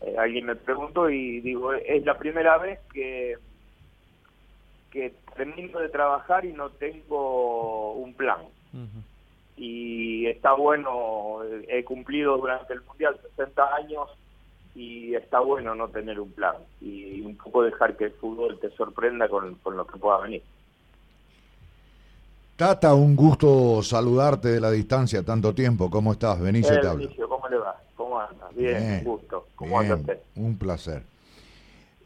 eh, 0.00 0.16
alguien 0.18 0.46
me 0.46 0.56
preguntó 0.56 1.10
y 1.10 1.40
digo, 1.40 1.72
es 1.72 2.04
la 2.04 2.18
primera 2.18 2.58
vez 2.58 2.80
que 2.92 3.36
que 4.94 5.12
termino 5.36 5.80
de 5.80 5.88
trabajar 5.88 6.44
y 6.44 6.52
no 6.52 6.70
tengo 6.70 7.94
un 7.94 8.14
plan. 8.14 8.38
Y 9.56 10.26
está 10.26 10.52
bueno, 10.52 11.40
he 11.68 11.84
cumplido 11.84 12.38
durante 12.38 12.74
el 12.74 12.82
Mundial 12.82 13.18
60 13.36 13.74
años 13.74 14.08
y 14.74 15.16
está 15.16 15.40
bueno 15.40 15.74
no 15.74 15.88
tener 15.88 16.20
un 16.20 16.30
plan 16.30 16.54
y 16.80 17.20
un 17.22 17.36
poco 17.36 17.64
dejar 17.64 17.96
que 17.96 18.04
el 18.04 18.12
fútbol 18.12 18.58
te 18.60 18.70
sorprenda 18.70 19.28
con, 19.28 19.58
lo 19.64 19.86
que 19.86 19.98
pueda 19.98 20.18
venir. 20.18 20.42
Tata, 22.56 22.94
un 22.94 23.16
gusto 23.16 23.82
saludarte 23.82 24.48
de 24.48 24.60
la 24.60 24.70
distancia 24.70 25.24
tanto 25.24 25.52
tiempo. 25.52 25.90
¿Cómo 25.90 26.12
estás? 26.12 26.40
Benicio 26.40 26.80
te 26.80 26.86
Benicio, 26.86 27.28
¿cómo 27.28 27.48
le 27.48 27.58
va? 27.58 27.76
¿Cómo 28.14 28.20
andas? 28.20 28.54
Bien, 28.54 28.98
un 28.98 29.04
gusto. 29.04 29.46
¿Cómo 29.56 29.80
anda 29.80 29.96
usted? 29.96 30.18
Un 30.36 30.56
placer. 30.56 31.02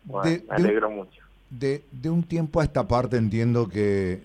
me 0.07 0.43
alegro 0.49 0.91
mucho. 0.91 1.23
De, 1.51 1.83
de 1.93 2.11
un 2.11 2.23
tiempo 2.23 2.61
a 2.61 2.65
esta 2.65 2.87
parte 2.87 3.17
entiendo 3.17 3.69
que 3.69 4.21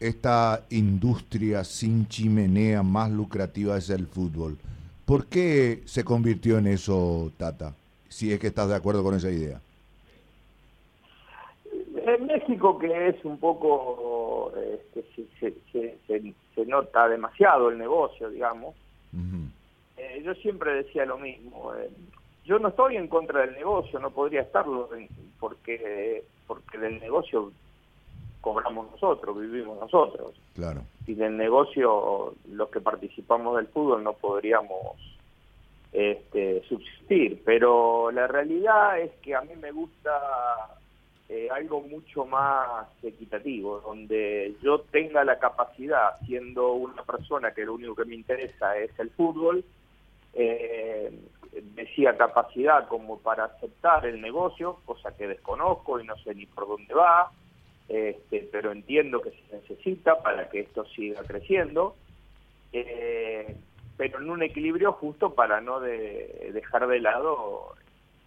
esta 0.00 0.64
industria 0.70 1.64
sin 1.64 2.08
chimenea 2.08 2.82
más 2.82 3.10
lucrativa 3.10 3.76
es 3.76 3.90
el 3.90 4.06
fútbol. 4.06 4.56
¿Por 5.04 5.26
qué 5.26 5.82
se 5.86 6.04
convirtió 6.04 6.58
en 6.58 6.66
eso, 6.66 7.30
Tata? 7.36 7.74
Si 8.08 8.32
es 8.32 8.38
que 8.38 8.48
estás 8.48 8.68
de 8.68 8.74
acuerdo 8.74 9.02
con 9.02 9.14
esa 9.14 9.30
idea. 9.30 9.60
En 12.04 12.26
México, 12.26 12.78
que 12.78 13.08
es 13.08 13.24
un 13.24 13.38
poco, 13.38 14.52
este, 14.56 15.54
se, 16.54 16.64
nota 16.66 17.08
demasiado 17.08 17.70
el 17.70 17.78
negocio, 17.78 18.30
digamos, 18.30 18.74
eh, 19.98 20.22
yo 20.24 20.34
siempre 20.34 20.72
decía 20.74 21.04
lo 21.04 21.18
mismo. 21.18 21.74
Eh, 21.74 21.90
yo 22.44 22.58
no 22.58 22.68
estoy 22.68 22.96
en 22.96 23.08
contra 23.08 23.40
del 23.42 23.54
negocio, 23.54 23.98
no 23.98 24.10
podría 24.10 24.42
estarlo, 24.42 24.88
porque, 25.38 26.24
porque 26.46 26.78
del 26.78 26.98
negocio 26.98 27.52
cobramos 28.40 28.90
nosotros, 28.92 29.38
vivimos 29.38 29.78
nosotros. 29.78 30.34
Claro. 30.54 30.82
Sin 31.04 31.20
el 31.20 31.36
negocio, 31.36 32.34
los 32.50 32.70
que 32.70 32.80
participamos 32.80 33.56
del 33.56 33.66
fútbol 33.66 34.02
no 34.02 34.14
podríamos 34.14 34.96
este, 35.92 36.62
subsistir. 36.68 37.42
Pero 37.44 38.10
la 38.10 38.26
realidad 38.26 38.98
es 38.98 39.12
que 39.22 39.34
a 39.34 39.42
mí 39.42 39.54
me 39.60 39.72
gusta 39.72 40.78
eh, 41.28 41.48
algo 41.50 41.82
mucho 41.82 42.24
más 42.24 42.88
equitativo, 43.02 43.80
donde 43.80 44.54
yo 44.62 44.80
tenga 44.90 45.24
la 45.24 45.38
capacidad, 45.38 46.18
siendo 46.26 46.72
una 46.72 47.02
persona 47.02 47.52
que 47.52 47.66
lo 47.66 47.74
único 47.74 47.94
que 47.94 48.06
me 48.06 48.14
interesa 48.14 48.76
es 48.78 48.90
el 48.98 49.10
fútbol, 49.10 49.64
eh, 50.34 51.10
decía 51.74 52.16
capacidad 52.16 52.86
como 52.88 53.18
para 53.18 53.44
aceptar 53.44 54.06
el 54.06 54.20
negocio, 54.20 54.80
cosa 54.84 55.16
que 55.16 55.26
desconozco 55.26 56.00
y 56.00 56.06
no 56.06 56.16
sé 56.18 56.34
ni 56.34 56.46
por 56.46 56.68
dónde 56.68 56.94
va, 56.94 57.30
este, 57.88 58.48
pero 58.52 58.72
entiendo 58.72 59.20
que 59.20 59.30
se 59.30 59.56
necesita 59.56 60.22
para 60.22 60.48
que 60.50 60.60
esto 60.60 60.84
siga 60.86 61.22
creciendo, 61.22 61.96
eh, 62.72 63.56
pero 63.96 64.20
en 64.20 64.30
un 64.30 64.42
equilibrio 64.42 64.92
justo 64.92 65.34
para 65.34 65.60
no 65.60 65.80
dejar 65.80 66.86
de 66.86 67.00
lado 67.00 67.74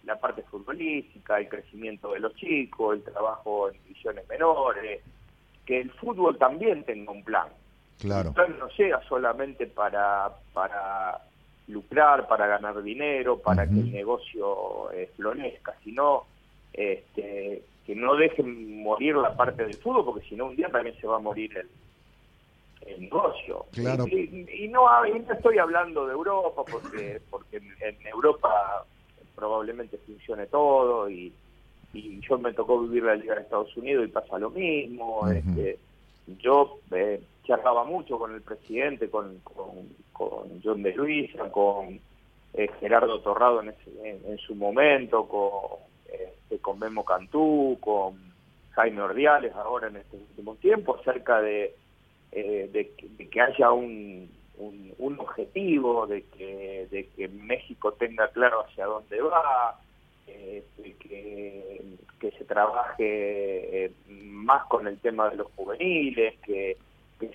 la 0.04 0.18
parte 0.18 0.42
futbolística, 0.42 1.38
el 1.38 1.48
crecimiento 1.48 2.12
de 2.12 2.20
los 2.20 2.34
chicos, 2.34 2.96
el 2.96 3.04
trabajo 3.04 3.70
en 3.70 3.80
divisiones 3.84 4.28
menores, 4.28 5.02
que 5.64 5.80
el 5.80 5.90
fútbol 5.92 6.36
también 6.38 6.84
tenga 6.84 7.12
un 7.12 7.22
plan. 7.22 7.48
Claro. 8.00 8.30
El 8.30 8.34
plan 8.34 8.58
no 8.58 8.68
sea 8.70 9.00
solamente 9.08 9.66
para, 9.66 10.32
para 10.52 11.20
lucrar, 11.68 12.26
para 12.28 12.46
ganar 12.46 12.82
dinero, 12.82 13.38
para 13.38 13.66
que 13.66 13.74
el 13.74 13.92
negocio 13.92 14.90
eh, 14.92 15.10
florezca, 15.16 15.74
sino 15.84 16.24
este, 16.72 17.62
que 17.86 17.94
no 17.94 18.16
dejen 18.16 18.82
morir 18.82 19.16
la 19.16 19.36
parte 19.36 19.64
del 19.64 19.74
fútbol, 19.74 20.04
porque 20.04 20.28
si 20.28 20.34
no 20.34 20.46
un 20.46 20.56
día 20.56 20.68
también 20.68 20.96
se 21.00 21.06
va 21.06 21.16
a 21.16 21.20
morir 21.20 21.56
el, 21.56 21.68
el 22.88 23.00
negocio. 23.02 23.66
Claro. 23.72 24.06
Y, 24.08 24.46
y 24.64 24.68
no, 24.68 24.84
y 25.06 25.18
no 25.18 25.32
estoy 25.32 25.58
hablando 25.58 26.06
de 26.06 26.12
Europa, 26.12 26.62
porque, 26.70 27.20
porque 27.30 27.56
en 27.56 28.06
Europa 28.06 28.84
probablemente 29.34 29.98
funcione 29.98 30.46
todo 30.46 31.08
y, 31.10 31.32
y 31.92 32.20
yo 32.20 32.38
me 32.38 32.52
tocó 32.52 32.80
vivir 32.80 33.04
la 33.04 33.16
Liga 33.16 33.34
de 33.34 33.42
Estados 33.42 33.76
Unidos 33.76 34.04
y 34.06 34.12
pasa 34.12 34.38
lo 34.38 34.50
mismo. 34.50 35.28
Este, 35.28 35.78
yo 36.38 36.78
eh, 36.92 37.20
charlaba 37.44 37.84
mucho 37.84 38.18
con 38.18 38.34
el 38.34 38.42
presidente, 38.42 39.10
con, 39.10 39.38
con, 39.40 39.88
con 40.12 40.60
John 40.62 40.82
de 40.82 40.94
Luisa, 40.94 41.50
con 41.50 42.00
eh, 42.54 42.68
Gerardo 42.80 43.20
Torrado 43.20 43.62
en, 43.62 43.70
ese- 43.70 44.20
en, 44.26 44.38
su 44.38 44.54
momento, 44.54 45.26
con, 45.26 45.78
este, 46.12 46.58
con 46.58 46.78
Memo 46.78 47.04
Cantú, 47.04 47.78
con 47.80 48.14
Jaime 48.72 49.02
Ordiales 49.02 49.54
ahora 49.54 49.88
en 49.88 49.96
estos 49.96 50.20
últimos 50.20 50.58
tiempos, 50.58 51.00
acerca 51.00 51.40
de, 51.40 51.74
eh, 52.32 52.68
de, 52.72 52.92
de 53.18 53.28
que 53.28 53.40
haya 53.40 53.70
un, 53.72 54.30
objetivo, 55.18 56.06
de 56.06 56.22
que, 56.36 56.86
de 56.90 57.06
que 57.16 57.28
México 57.28 57.92
tenga 57.92 58.28
claro 58.28 58.60
hacia 58.64 58.86
dónde 58.86 59.20
va, 59.20 59.78
de 60.26 60.62
que, 61.00 61.82
se 62.38 62.44
trabaje 62.44 63.84
eh, 63.86 63.92
más 64.08 64.64
con 64.66 64.86
el 64.86 64.98
tema 64.98 65.28
de 65.30 65.36
los 65.36 65.48
juveniles, 65.56 66.38
que 66.40 66.76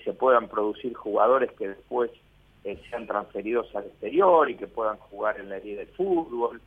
se 0.03 0.13
puedan 0.13 0.47
producir 0.47 0.93
jugadores 0.93 1.51
que 1.53 1.69
después 1.69 2.11
eh, 2.67 2.81
sean 2.89 3.07
transferidos 3.07 3.73
al 3.75 3.85
exterior 3.85 4.49
y 4.49 4.55
que 4.55 4.67
puedan 4.67 4.97
jugar 4.97 5.39
en 5.39 5.49
la 5.49 5.59
liga 5.59 5.79
del 5.79 5.95
fútbol. 5.95 6.61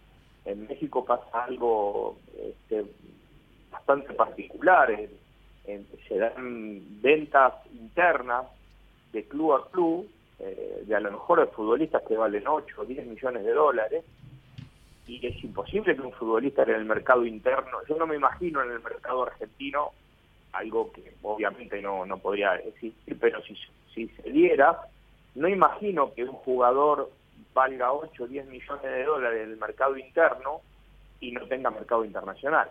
En 0.45 0.67
México 0.67 1.05
pasa 1.05 1.45
algo 1.45 2.17
este, 2.39 2.85
bastante 3.71 4.15
particular, 4.15 4.91
en- 4.91 5.87
se 6.09 6.17
dan 6.17 6.81
ventas 7.03 7.53
internas 7.75 8.47
de 9.13 9.25
club 9.29 9.53
a 9.53 9.71
club, 9.71 10.09
eh, 10.39 10.83
de 10.87 10.95
a 10.97 11.01
lo 11.01 11.11
mejor 11.13 11.41
de 11.41 11.47
futbolistas 11.55 12.03
que 12.09 12.17
valen 12.17 12.49
8 12.49 12.81
o 12.81 12.85
10 12.85 13.07
millones 13.07 13.45
de 13.45 13.53
dólares, 13.53 14.05
y 15.07 15.25
es 15.27 15.45
imposible 15.45 15.95
que 15.95 16.01
un 16.03 16.13
futbolista 16.13 16.63
en 16.63 16.71
el 16.71 16.85
mercado 16.85 17.27
interno, 17.27 17.79
yo 17.89 17.97
no 17.97 18.07
me 18.07 18.17
imagino 18.17 18.63
en 18.63 18.71
el 18.71 18.81
mercado 18.81 19.25
argentino 19.25 19.91
algo 20.53 20.91
que 20.93 21.15
obviamente 21.23 21.81
no, 21.83 22.07
no 22.07 22.19
podría 22.19 22.55
existir, 22.57 23.19
pero 23.21 23.43
si, 23.43 23.55
si 23.95 24.09
se 24.09 24.31
diera, 24.31 24.79
no 25.35 25.49
imagino 25.49 26.13
que 26.13 26.25
un 26.25 26.33
jugador 26.33 27.11
valga 27.55 27.93
8 27.93 28.25
o 28.25 28.27
10 28.27 28.47
millones 28.47 28.83
de 28.83 29.05
dólares 29.05 29.45
en 29.45 29.51
el 29.53 29.57
mercado 29.57 29.97
interno 29.97 30.61
y 31.21 31.33
no 31.33 31.47
tenga 31.47 31.71
mercado 31.71 32.05
internacional. 32.05 32.71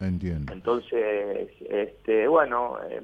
Entiendo. 0.00 0.52
Entonces, 0.52 1.50
este, 1.68 2.26
bueno, 2.26 2.78
eh, 2.90 3.00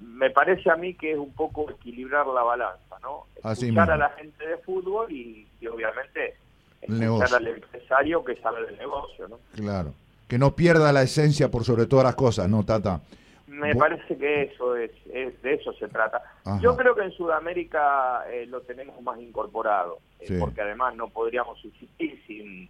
me 0.00 0.30
parece 0.30 0.70
a 0.70 0.76
mí 0.76 0.94
que 0.94 1.12
es 1.12 1.18
un 1.18 1.32
poco 1.32 1.70
equilibrar 1.70 2.26
la 2.26 2.42
balanza, 2.42 2.98
¿no? 3.02 3.26
Así 3.42 3.66
Escuchar 3.66 3.92
a 3.92 3.96
la 3.96 4.10
gente 4.10 4.46
de 4.46 4.56
fútbol 4.58 5.10
y, 5.12 5.46
y 5.60 5.66
obviamente 5.66 6.34
El 6.82 7.02
escuchar 7.02 7.34
al 7.34 7.46
empresario 7.46 8.24
que 8.24 8.36
sabe 8.36 8.66
del 8.66 8.76
negocio, 8.76 9.28
¿no? 9.28 9.38
Claro. 9.54 9.94
Que 10.28 10.38
no 10.38 10.54
pierda 10.56 10.92
la 10.92 11.02
esencia 11.02 11.50
por 11.50 11.64
sobre 11.64 11.86
todas 11.86 12.04
las 12.04 12.14
cosas, 12.14 12.48
¿no, 12.48 12.64
Tata? 12.64 13.00
Me 13.54 13.74
parece 13.74 14.16
que 14.16 14.42
eso 14.42 14.76
es, 14.76 14.90
es- 15.12 15.40
de 15.42 15.54
eso 15.54 15.72
se 15.74 15.88
trata. 15.88 16.22
Ajá. 16.44 16.58
Yo 16.62 16.76
creo 16.76 16.94
que 16.94 17.02
en 17.02 17.12
Sudamérica 17.12 18.24
eh, 18.30 18.46
lo 18.46 18.62
tenemos 18.62 19.00
más 19.02 19.20
incorporado, 19.20 19.98
eh, 20.20 20.26
Sí. 20.26 20.36
porque 20.40 20.60
además 20.62 20.94
no 20.96 21.08
podríamos 21.08 21.58
subsistir 21.60 22.20
sin, 22.26 22.68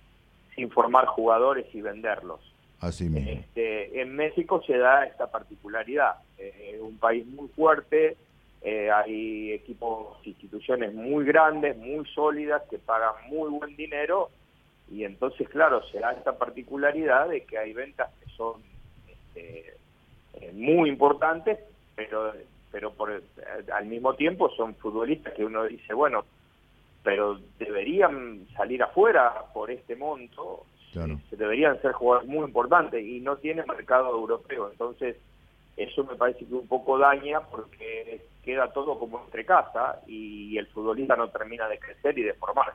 sin 0.54 0.70
formar 0.70 1.06
jugadores 1.06 1.66
y 1.74 1.80
venderlos. 1.80 2.40
Así 2.80 3.08
mismo. 3.08 3.30
Este, 3.30 4.00
en 4.02 4.14
México 4.14 4.62
se 4.66 4.76
da 4.76 5.04
esta 5.06 5.30
particularidad. 5.30 6.16
Eh, 6.38 6.72
Es 6.74 6.80
un 6.80 6.98
país 6.98 7.26
muy 7.26 7.48
fuerte, 7.48 8.16
eh, 8.62 8.90
hay 8.90 9.52
equipos, 9.52 10.18
instituciones 10.26 10.92
muy 10.92 11.24
grandes, 11.24 11.76
muy 11.76 12.04
sólidas, 12.14 12.62
que 12.70 12.78
pagan 12.78 13.14
muy 13.28 13.48
buen 13.50 13.74
dinero, 13.76 14.30
y 14.90 15.04
entonces, 15.04 15.48
claro, 15.48 15.82
se 15.90 16.00
da 16.00 16.12
esta 16.12 16.36
particularidad 16.36 17.28
de 17.28 17.42
que 17.44 17.56
hay 17.56 17.72
ventas 17.72 18.10
que 18.20 18.30
son 18.32 18.60
este, 19.08 19.74
eh, 20.40 20.52
muy 20.54 20.88
importantes, 20.88 21.58
pero 21.94 22.32
pero 22.70 22.92
por 22.92 23.12
el- 23.12 23.22
al 23.72 23.86
mismo 23.86 24.14
tiempo 24.14 24.50
son 24.56 24.74
futbolistas 24.74 25.32
que 25.34 25.44
uno 25.44 25.62
dice, 25.62 25.94
bueno, 25.94 26.24
pero 27.04 27.38
deberían 27.56 28.48
salir 28.56 28.82
afuera 28.82 29.32
por 29.54 29.70
este 29.70 29.94
monto, 29.94 30.64
Claro. 30.92 31.20
se 31.30 31.36
deberían 31.36 31.80
ser 31.82 31.92
jugadores 31.92 32.28
muy 32.28 32.44
importantes 32.44 33.04
y 33.04 33.20
no 33.20 33.36
tiene 33.36 33.62
mercado 33.64 34.10
europeo, 34.10 34.70
entonces 34.72 35.16
eso 35.76 36.02
me 36.02 36.16
parece 36.16 36.46
que 36.46 36.54
un 36.54 36.66
poco 36.66 36.98
daña 36.98 37.40
porque 37.42 38.22
queda 38.44 38.72
todo 38.72 38.98
como 38.98 39.22
entre 39.24 39.44
casa 39.44 40.00
y 40.08 40.58
el 40.58 40.66
futbolista 40.66 41.14
no 41.14 41.28
termina 41.30 41.68
de 41.68 41.78
crecer 41.78 42.18
y 42.18 42.22
de 42.22 42.34
formar. 42.34 42.72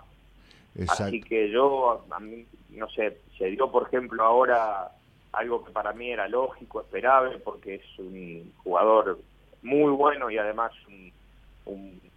Exacto. 0.78 1.04
Así 1.06 1.22
que 1.22 1.50
yo, 1.50 2.06
a 2.10 2.20
mí, 2.22 2.46
no 2.70 2.88
sé, 2.90 3.18
se 3.38 3.48
dio 3.48 3.70
por 3.70 3.88
ejemplo 3.88 4.24
ahora 4.24 4.92
algo 5.34 5.64
que 5.64 5.72
para 5.72 5.94
mí 5.94 6.12
era 6.12 6.28
lógico, 6.28 6.82
esperable, 6.82 7.40
porque 7.40 7.76
es 7.76 8.00
un 8.00 8.52
jugador 8.64 9.20
muy 9.62 9.92
bueno 9.92 10.30
y 10.30 10.38
además 10.38 10.72
un, 10.88 11.12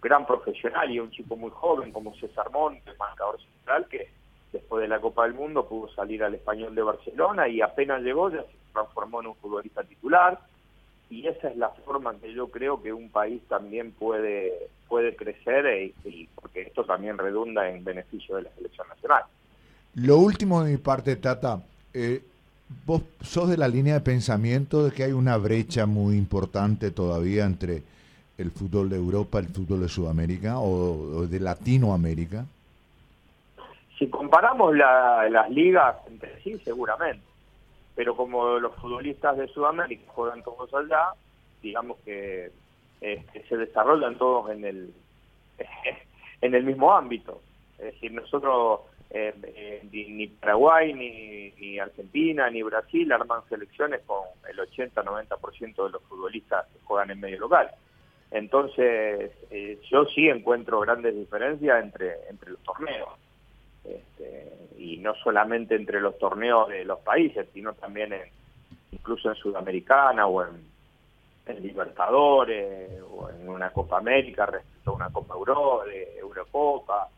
gran 0.01 0.25
profesional 0.25 0.91
y 0.91 0.99
un 0.99 1.11
chico 1.11 1.37
muy 1.37 1.51
joven 1.51 1.91
como 1.91 2.13
César 2.15 2.49
Montes, 2.51 2.97
marcador 2.99 3.39
central, 3.39 3.87
que 3.87 4.09
después 4.51 4.81
de 4.81 4.87
la 4.89 4.99
Copa 4.99 5.23
del 5.23 5.33
Mundo 5.33 5.65
pudo 5.65 5.87
salir 5.93 6.23
al 6.23 6.35
español 6.35 6.75
de 6.75 6.81
Barcelona 6.81 7.47
y 7.47 7.61
apenas 7.61 8.01
llegó 8.01 8.29
ya 8.29 8.41
se 8.41 8.57
transformó 8.73 9.21
en 9.21 9.27
un 9.27 9.35
futbolista 9.35 9.83
titular 9.83 10.39
y 11.09 11.25
esa 11.27 11.47
es 11.47 11.57
la 11.57 11.69
forma 11.69 12.19
que 12.19 12.33
yo 12.33 12.49
creo 12.49 12.81
que 12.81 12.91
un 12.91 13.09
país 13.11 13.41
también 13.47 13.91
puede 13.93 14.67
puede 14.89 15.15
crecer 15.15 15.65
e- 15.67 15.93
y 16.03 16.27
porque 16.35 16.63
esto 16.63 16.83
también 16.83 17.17
redunda 17.17 17.69
en 17.69 17.83
beneficio 17.83 18.35
de 18.35 18.43
la 18.43 18.51
selección 18.55 18.87
nacional. 18.89 19.23
Lo 19.95 20.17
último 20.17 20.63
de 20.63 20.71
mi 20.71 20.77
parte, 20.77 21.15
Tata, 21.15 21.63
eh, 21.93 22.23
vos 22.85 23.01
sos 23.21 23.49
de 23.49 23.57
la 23.57 23.67
línea 23.67 23.95
de 23.95 24.01
pensamiento 24.01 24.83
de 24.83 24.91
que 24.91 25.03
hay 25.03 25.11
una 25.11 25.37
brecha 25.37 25.85
muy 25.85 26.15
importante 26.17 26.91
todavía 26.91 27.45
entre 27.45 27.83
el 28.37 28.51
fútbol 28.51 28.89
de 28.89 28.95
Europa, 28.97 29.39
el 29.39 29.47
fútbol 29.49 29.81
de 29.81 29.89
Sudamérica 29.89 30.59
o, 30.59 31.27
de 31.27 31.39
Latinoamérica. 31.39 32.45
Si 33.99 34.07
comparamos 34.09 34.75
la- 34.75 35.29
las 35.29 35.49
ligas 35.51 35.95
entre 36.07 36.41
sí, 36.41 36.59
seguramente. 36.63 37.23
Pero 37.95 38.15
como 38.15 38.57
los 38.59 38.73
futbolistas 38.75 39.37
de 39.37 39.47
Sudamérica 39.49 40.03
juegan 40.07 40.41
todos 40.43 40.73
allá, 40.73 41.09
digamos 41.61 41.97
que 42.03 42.51
este, 43.01 43.47
se 43.47 43.57
desarrollan 43.57 44.17
todos 44.17 44.49
en 44.49 44.65
el 44.65 44.93
en 46.41 46.55
el 46.55 46.63
mismo 46.63 46.91
ámbito. 46.91 47.39
Es 47.77 47.93
decir, 47.93 48.11
nosotros 48.11 48.81
eh, 49.09 49.81
ni, 49.91 50.05
ni 50.05 50.27
Paraguay, 50.27 50.93
ni, 50.93 51.51
ni 51.59 51.79
Argentina, 51.79 52.49
ni 52.49 52.63
Brasil 52.63 53.11
arman 53.11 53.41
selecciones 53.49 54.01
con 54.05 54.23
el 54.49 54.57
80-90% 54.57 55.85
de 55.85 55.89
los 55.91 56.01
futbolistas 56.03 56.65
que 56.67 56.79
juegan 56.83 57.11
en 57.11 57.19
medio 57.19 57.39
local. 57.39 57.69
Entonces, 58.31 59.31
eh, 59.51 59.79
yo 59.91 60.05
sí 60.05 60.27
encuentro 60.27 60.79
grandes 60.79 61.15
diferencias 61.15 61.83
entre, 61.83 62.27
entre 62.29 62.51
los 62.51 62.63
torneos. 62.63 63.09
Este, 63.83 64.51
y 64.77 64.97
no 64.97 65.13
solamente 65.15 65.75
entre 65.75 66.01
los 66.01 66.17
torneos 66.17 66.69
de 66.69 66.83
los 66.83 66.99
países, 66.99 67.47
sino 67.53 67.73
también 67.73 68.13
en, 68.13 68.23
incluso 68.91 69.29
en 69.29 69.35
Sudamericana 69.35 70.25
o 70.25 70.43
en, 70.43 70.65
en 71.45 71.61
Libertadores 71.61 73.01
o 73.07 73.29
en 73.29 73.47
una 73.47 73.69
Copa 73.69 73.97
América 73.97 74.47
respecto 74.47 74.91
a 74.91 74.95
una 74.95 75.09
Copa 75.11 75.35
Euro, 75.35 75.83
de 75.85 76.17
Eurocopa. 76.17 77.09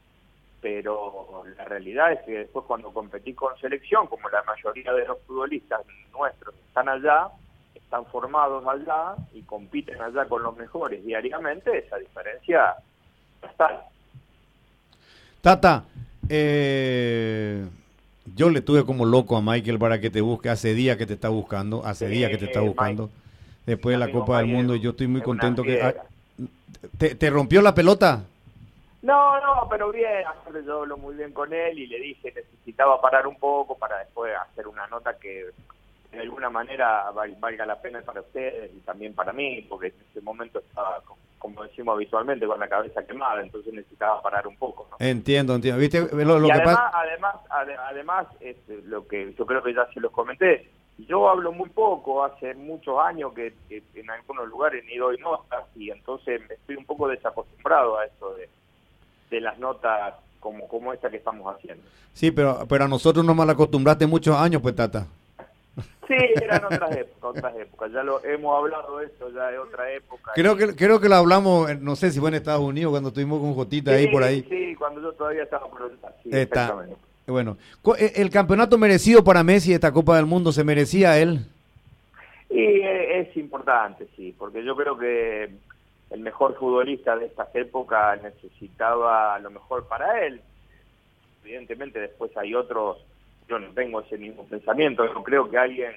Pero 0.65 1.43
la 1.57 1.65
realidad 1.65 2.13
es 2.13 2.21
que 2.23 2.31
después 2.39 2.65
cuando 2.65 2.91
competís 2.91 3.35
con 3.35 3.55
selección, 3.59 4.07
como 4.07 4.27
la 4.29 4.41
mayoría 4.41 4.91
de 4.93 5.05
los 5.05 5.19
futbolistas 5.27 5.81
nuestros 6.11 6.55
están 6.55 6.89
allá, 6.89 7.27
están 7.75 8.03
formados 8.07 8.65
allá 8.65 9.13
y 9.35 9.43
compiten 9.43 10.01
allá 10.01 10.25
con 10.25 10.41
los 10.41 10.57
mejores 10.57 11.05
diariamente, 11.05 11.77
esa 11.77 11.97
diferencia 11.97 12.73
está. 13.47 13.85
Tata, 15.39 15.83
eh, 16.29 17.63
yo 18.35 18.49
le 18.49 18.61
tuve 18.61 18.83
como 18.87 19.05
loco 19.05 19.37
a 19.37 19.43
Michael 19.43 19.77
para 19.77 20.01
que 20.01 20.09
te 20.09 20.21
busque. 20.21 20.49
Hace 20.49 20.73
días 20.73 20.97
que 20.97 21.05
te 21.05 21.13
está 21.13 21.29
buscando, 21.29 21.85
hace 21.85 22.07
días 22.07 22.31
que 22.31 22.39
te 22.39 22.45
está 22.45 22.61
Mike. 22.61 22.69
buscando. 22.73 23.11
Después 23.67 23.93
de 23.93 23.99
la 24.03 24.11
Copa 24.11 24.39
del 24.39 24.47
Mundo, 24.47 24.75
yo 24.75 24.89
estoy 24.89 25.05
muy 25.05 25.19
es 25.19 25.25
contento 25.25 25.61
que... 25.61 25.79
ah, 25.83 25.93
¿te, 26.97 27.13
te 27.13 27.29
rompió 27.29 27.61
la 27.61 27.75
pelota? 27.75 28.25
No, 29.05 29.39
no, 29.39 29.67
pero 29.69 29.91
bien, 29.91 30.25
aparte 30.25 30.63
yo 30.65 30.81
hablo 30.81 30.97
muy 30.97 31.13
bien 31.15 31.31
con 31.31 31.53
él 31.53 31.77
y 31.77 31.85
le 31.85 31.99
dije 31.99 32.31
que 32.33 32.41
necesitaba 32.41 32.99
parar 32.99 33.27
un 33.27 33.37
poco 33.37 33.77
para 33.77 33.99
después 33.99 34.33
hacer 34.35 34.67
una 34.67 34.87
nota 34.87 35.17
que 35.19 35.51
de 36.11 36.19
alguna 36.21 36.49
manera 36.49 37.11
val- 37.11 37.35
valga 37.39 37.67
la 37.67 37.79
pena 37.79 38.01
para 38.01 38.21
ustedes 38.21 38.71
y 38.73 38.79
también 38.79 39.13
para 39.13 39.31
mí, 39.31 39.61
porque 39.69 39.87
en 39.87 39.93
ese 40.09 40.21
momento 40.21 40.57
estaba, 40.57 41.01
co- 41.01 41.17
como 41.37 41.61
decimos 41.63 41.93
habitualmente, 41.93 42.47
con 42.47 42.59
la 42.59 42.67
cabeza 42.67 43.05
quemada, 43.05 43.41
entonces 43.43 43.71
necesitaba 43.73 44.23
parar 44.23 44.47
un 44.47 44.57
poco. 44.57 44.87
¿no? 44.89 44.97
Entiendo, 45.05 45.53
entiendo. 45.53 45.79
¿Viste? 45.79 45.99
Lo, 46.25 46.39
lo 46.39 46.47
y 46.47 46.51
que 46.51 46.53
además, 46.53 46.75
pasa... 46.77 46.99
además, 46.99 47.35
ade- 47.51 47.77
además 47.77 48.27
este, 48.39 48.81
lo 48.85 49.07
que 49.07 49.35
yo 49.37 49.45
creo 49.45 49.61
que 49.61 49.73
ya 49.75 49.85
se 49.93 49.99
los 49.99 50.11
comenté, 50.11 50.71
yo 50.97 51.29
hablo 51.29 51.51
muy 51.51 51.69
poco, 51.69 52.23
hace 52.23 52.55
muchos 52.55 52.97
años 52.99 53.33
que, 53.33 53.53
en 53.69 54.09
algunos 54.09 54.47
lugares 54.47 54.83
ni 54.85 54.97
doy 54.97 55.17
notas 55.19 55.65
y 55.75 55.91
entonces 55.91 56.41
estoy 56.49 56.77
un 56.77 56.85
poco 56.85 57.07
desacostumbrado 57.07 57.99
a 57.99 58.05
eso 58.05 58.33
de, 58.33 58.49
de 59.29 59.41
las 59.41 59.57
notas 59.59 60.15
como, 60.39 60.67
como 60.67 60.93
esta 60.93 61.09
que 61.09 61.17
estamos 61.17 61.53
haciendo. 61.55 61.83
Sí, 62.13 62.31
pero, 62.31 62.65
pero 62.69 62.85
a 62.85 62.87
nosotros 62.87 63.25
nos 63.25 63.35
mal 63.35 63.49
acostumbraste 63.49 64.05
muchos 64.07 64.35
años, 64.35 64.61
pues, 64.61 64.75
Tata. 64.75 65.07
Sí, 66.07 66.13
eran 66.13 66.63
otras 66.65 66.91
épocas, 66.95 67.23
otras 67.23 67.55
épocas. 67.57 67.91
Ya 67.91 68.03
lo 68.03 68.23
hemos 68.23 68.57
hablado 68.57 68.99
de 68.99 69.07
esto, 69.07 69.29
ya 69.33 69.47
de 69.47 69.57
otra 69.57 69.91
época. 69.91 70.31
Creo 70.35 70.55
que 70.55 70.75
creo 70.75 70.99
que 70.99 71.09
lo 71.09 71.15
hablamos, 71.15 71.79
no 71.81 71.95
sé 71.95 72.11
si 72.11 72.19
fue 72.19 72.29
en 72.29 72.35
Estados 72.35 72.61
Unidos 72.61 72.91
cuando 72.91 73.09
estuvimos 73.09 73.41
con 73.41 73.55
Jotita 73.55 73.91
ahí 73.91 74.07
por 74.07 74.23
ahí. 74.23 74.45
Sí, 74.47 74.75
cuando 74.75 75.01
yo 75.01 75.11
todavía 75.13 75.43
estaba 75.43 75.67
por 75.67 75.91
sí, 76.23 76.29
Está. 76.31 76.85
Bueno, 77.27 77.57
eh, 77.97 78.13
el 78.17 78.29
campeonato 78.29 78.77
merecido 78.77 79.23
para 79.23 79.43
Messi 79.43 79.73
esta 79.73 79.91
Copa 79.91 80.15
del 80.15 80.27
Mundo 80.27 80.51
se 80.51 80.63
merecía 80.63 81.17
él. 81.17 81.39
Y 82.51 82.61
eh, 82.61 83.21
es 83.21 83.35
importante, 83.35 84.07
sí, 84.15 84.33
porque 84.37 84.63
yo 84.63 84.75
creo 84.75 84.97
que 84.97 85.49
el 86.15 86.21
mejor 86.21 86.55
futbolista 86.57 87.15
de 87.17 87.25
estas 87.25 87.53
épocas 87.55 88.21
necesitaba 88.23 89.37
lo 89.39 89.51
mejor 89.51 89.85
para 89.87 90.25
él. 90.25 90.41
Evidentemente 91.43 91.99
después 91.99 92.35
hay 92.37 92.55
otros, 92.55 93.05
yo 93.49 93.59
no 93.59 93.71
tengo 93.73 93.99
ese 93.99 94.17
mismo 94.17 94.45
pensamiento, 94.45 95.05
no 95.13 95.23
creo 95.23 95.49
que 95.49 95.57
alguien 95.57 95.93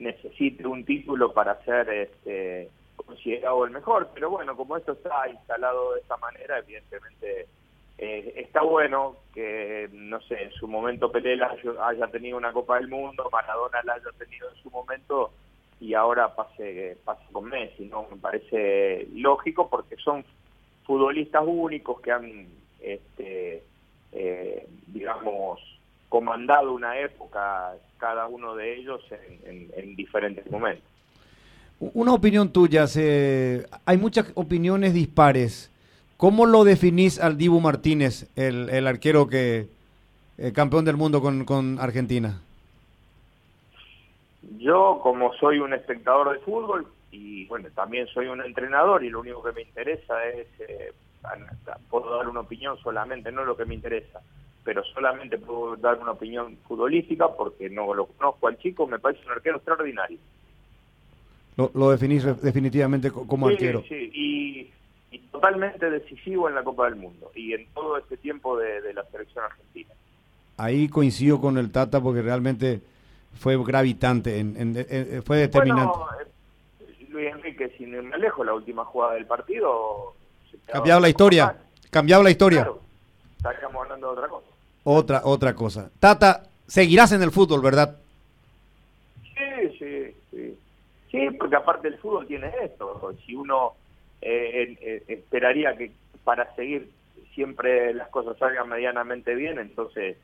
necesite 0.00 0.66
un 0.66 0.84
título 0.84 1.32
para 1.32 1.62
ser 1.64 1.88
este, 1.88 2.68
considerado 2.96 3.64
el 3.64 3.70
mejor, 3.70 4.10
pero 4.12 4.28
bueno, 4.30 4.56
como 4.56 4.76
esto 4.76 4.92
está 4.92 5.28
instalado 5.28 5.94
de 5.94 6.00
esta 6.00 6.16
manera, 6.16 6.58
evidentemente 6.58 7.46
eh, 7.96 8.32
está 8.36 8.62
bueno 8.62 9.18
que, 9.32 9.88
no 9.92 10.20
sé, 10.22 10.42
en 10.42 10.52
su 10.52 10.66
momento 10.66 11.12
Pelé 11.12 11.38
haya 11.80 12.06
tenido 12.08 12.36
una 12.36 12.52
Copa 12.52 12.76
del 12.76 12.88
Mundo, 12.88 13.28
Maradona 13.30 13.82
la 13.84 13.94
haya 13.94 14.10
tenido 14.18 14.50
en 14.50 14.56
su 14.56 14.70
momento, 14.70 15.30
y 15.80 15.94
ahora 15.94 16.34
pase, 16.34 16.98
pase 17.04 17.24
con 17.32 17.48
Messi, 17.48 17.86
¿no? 17.86 18.06
Me 18.10 18.18
parece 18.18 19.08
lógico 19.14 19.68
porque 19.70 19.96
son 19.96 20.24
futbolistas 20.84 21.42
únicos 21.46 22.00
que 22.00 22.12
han, 22.12 22.46
este, 22.80 23.62
eh, 24.12 24.68
digamos, 24.88 25.60
comandado 26.10 26.72
una 26.74 26.98
época, 26.98 27.74
cada 27.96 28.26
uno 28.26 28.54
de 28.54 28.76
ellos 28.76 29.00
en, 29.44 29.96
diferentes 29.96 30.50
momentos. 30.50 30.84
Una 31.78 32.12
opinión 32.12 32.52
tuya, 32.52 32.86
se, 32.86 33.66
hay 33.86 33.96
muchas 33.96 34.30
opiniones 34.34 34.92
dispares. 34.92 35.70
¿Cómo 36.18 36.44
lo 36.44 36.64
definís 36.64 37.18
al 37.18 37.38
Dibu 37.38 37.60
Martínez, 37.60 38.28
el, 38.36 38.68
el 38.68 38.86
arquero 38.86 39.28
que 39.28 39.68
eh, 40.36 40.52
campeón 40.52 40.84
del 40.84 40.98
mundo 40.98 41.22
con, 41.22 41.46
con 41.46 41.78
Argentina? 41.78 42.42
Yo, 44.42 45.00
como 45.02 45.32
soy 45.34 45.58
un 45.58 45.74
espectador 45.74 46.32
de 46.32 46.38
fútbol 46.40 46.86
y 47.10 47.46
bueno, 47.46 47.68
también 47.74 48.06
soy 48.08 48.26
un 48.26 48.40
entrenador 48.40 49.04
y 49.04 49.10
lo 49.10 49.20
único 49.20 49.42
que 49.42 49.52
me 49.52 49.62
interesa 49.62 50.24
es, 50.26 50.46
eh, 50.60 50.92
puedo 51.90 52.16
dar 52.16 52.28
una 52.28 52.40
opinión 52.40 52.78
solamente, 52.78 53.30
no 53.32 53.44
lo 53.44 53.56
que 53.56 53.64
me 53.64 53.74
interesa, 53.74 54.20
pero 54.64 54.82
solamente 54.84 55.38
puedo 55.38 55.76
dar 55.76 55.98
una 55.98 56.12
opinión 56.12 56.56
futbolística 56.66 57.28
porque 57.28 57.68
no 57.68 57.92
lo 57.94 58.06
conozco 58.06 58.48
al 58.48 58.58
chico, 58.58 58.86
me 58.86 58.98
parece 58.98 59.24
un 59.26 59.32
arquero 59.32 59.56
extraordinario. 59.56 60.18
Lo, 61.56 61.90
definís 61.90 62.24
definitivamente 62.40 63.10
como 63.10 63.48
arquero. 63.48 63.82
Sí, 63.86 64.10
y, 64.14 64.70
totalmente 65.30 65.90
decisivo 65.90 66.48
en 66.48 66.54
la 66.54 66.62
Copa 66.62 66.84
del 66.84 66.96
Mundo 66.96 67.30
y 67.34 67.52
en 67.52 67.66
todo 67.72 67.96
este 67.98 68.16
tiempo 68.16 68.58
de 68.58 68.92
la 68.92 69.04
selección 69.10 69.44
argentina. 69.44 69.94
Ahí 70.56 70.88
coincido 70.88 71.40
con 71.40 71.56
el 71.56 71.72
Tata 71.72 72.02
porque 72.02 72.20
realmente 72.20 72.82
fue 73.38 73.56
gravitante, 73.64 74.38
en, 74.38 75.22
fue 75.24 75.38
determinante. 75.38 75.96
Bueno, 75.96 76.06
eh, 76.20 77.06
Luis 77.08 77.32
Enrique, 77.32 77.74
sin 77.76 77.94
irme 77.94 78.18
lejos, 78.18 78.44
la 78.44 78.54
última 78.54 78.84
jugada 78.84 79.14
del 79.14 79.26
partido... 79.26 80.14
Cambiaba 80.66 81.00
la 81.00 81.08
historia, 81.08 81.56
cambiaba 81.90 82.22
la 82.22 82.30
historia. 82.30 82.70
estaríamos 83.36 83.82
hablando 83.82 84.06
de 84.08 84.12
otra 84.12 84.28
cosa. 84.28 84.46
Otra, 84.84 85.20
otra 85.24 85.54
cosa. 85.54 85.90
Tata, 85.98 86.44
seguirás 86.66 87.12
en 87.12 87.22
el 87.22 87.30
fútbol, 87.30 87.60
¿verdad? 87.60 87.96
Sí, 89.22 89.78
sí, 89.78 90.14
sí. 90.30 90.58
Sí, 91.10 91.28
porque 91.38 91.56
aparte 91.56 91.88
el 91.88 91.98
fútbol 91.98 92.26
tiene 92.26 92.52
esto. 92.62 93.14
Si 93.26 93.34
uno 93.34 93.72
eh, 94.20 95.02
esperaría 95.08 95.76
que 95.76 95.90
para 96.22 96.54
seguir 96.54 96.90
siempre 97.34 97.92
las 97.94 98.08
cosas 98.08 98.36
salgan 98.38 98.68
medianamente 98.68 99.34
bien, 99.34 99.58
entonces 99.58 100.16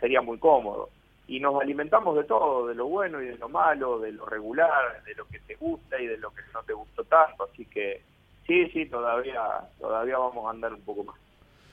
sería 0.00 0.20
muy 0.20 0.38
cómodo 0.38 0.90
y 1.26 1.40
nos 1.40 1.60
alimentamos 1.60 2.16
de 2.16 2.24
todo, 2.24 2.66
de 2.66 2.74
lo 2.74 2.86
bueno 2.86 3.22
y 3.22 3.26
de 3.26 3.38
lo 3.38 3.48
malo, 3.48 3.98
de 3.98 4.12
lo 4.12 4.26
regular, 4.26 5.02
de 5.04 5.14
lo 5.14 5.26
que 5.26 5.38
te 5.40 5.54
gusta 5.54 6.00
y 6.00 6.06
de 6.06 6.18
lo 6.18 6.30
que 6.30 6.42
no 6.52 6.62
te 6.62 6.72
gustó 6.72 7.04
tanto, 7.04 7.44
así 7.44 7.64
que 7.66 8.02
sí, 8.46 8.68
sí, 8.70 8.86
todavía, 8.86 9.42
todavía 9.78 10.18
vamos 10.18 10.46
a 10.46 10.50
andar 10.50 10.72
un 10.72 10.82
poco 10.82 11.04
más. 11.04 11.16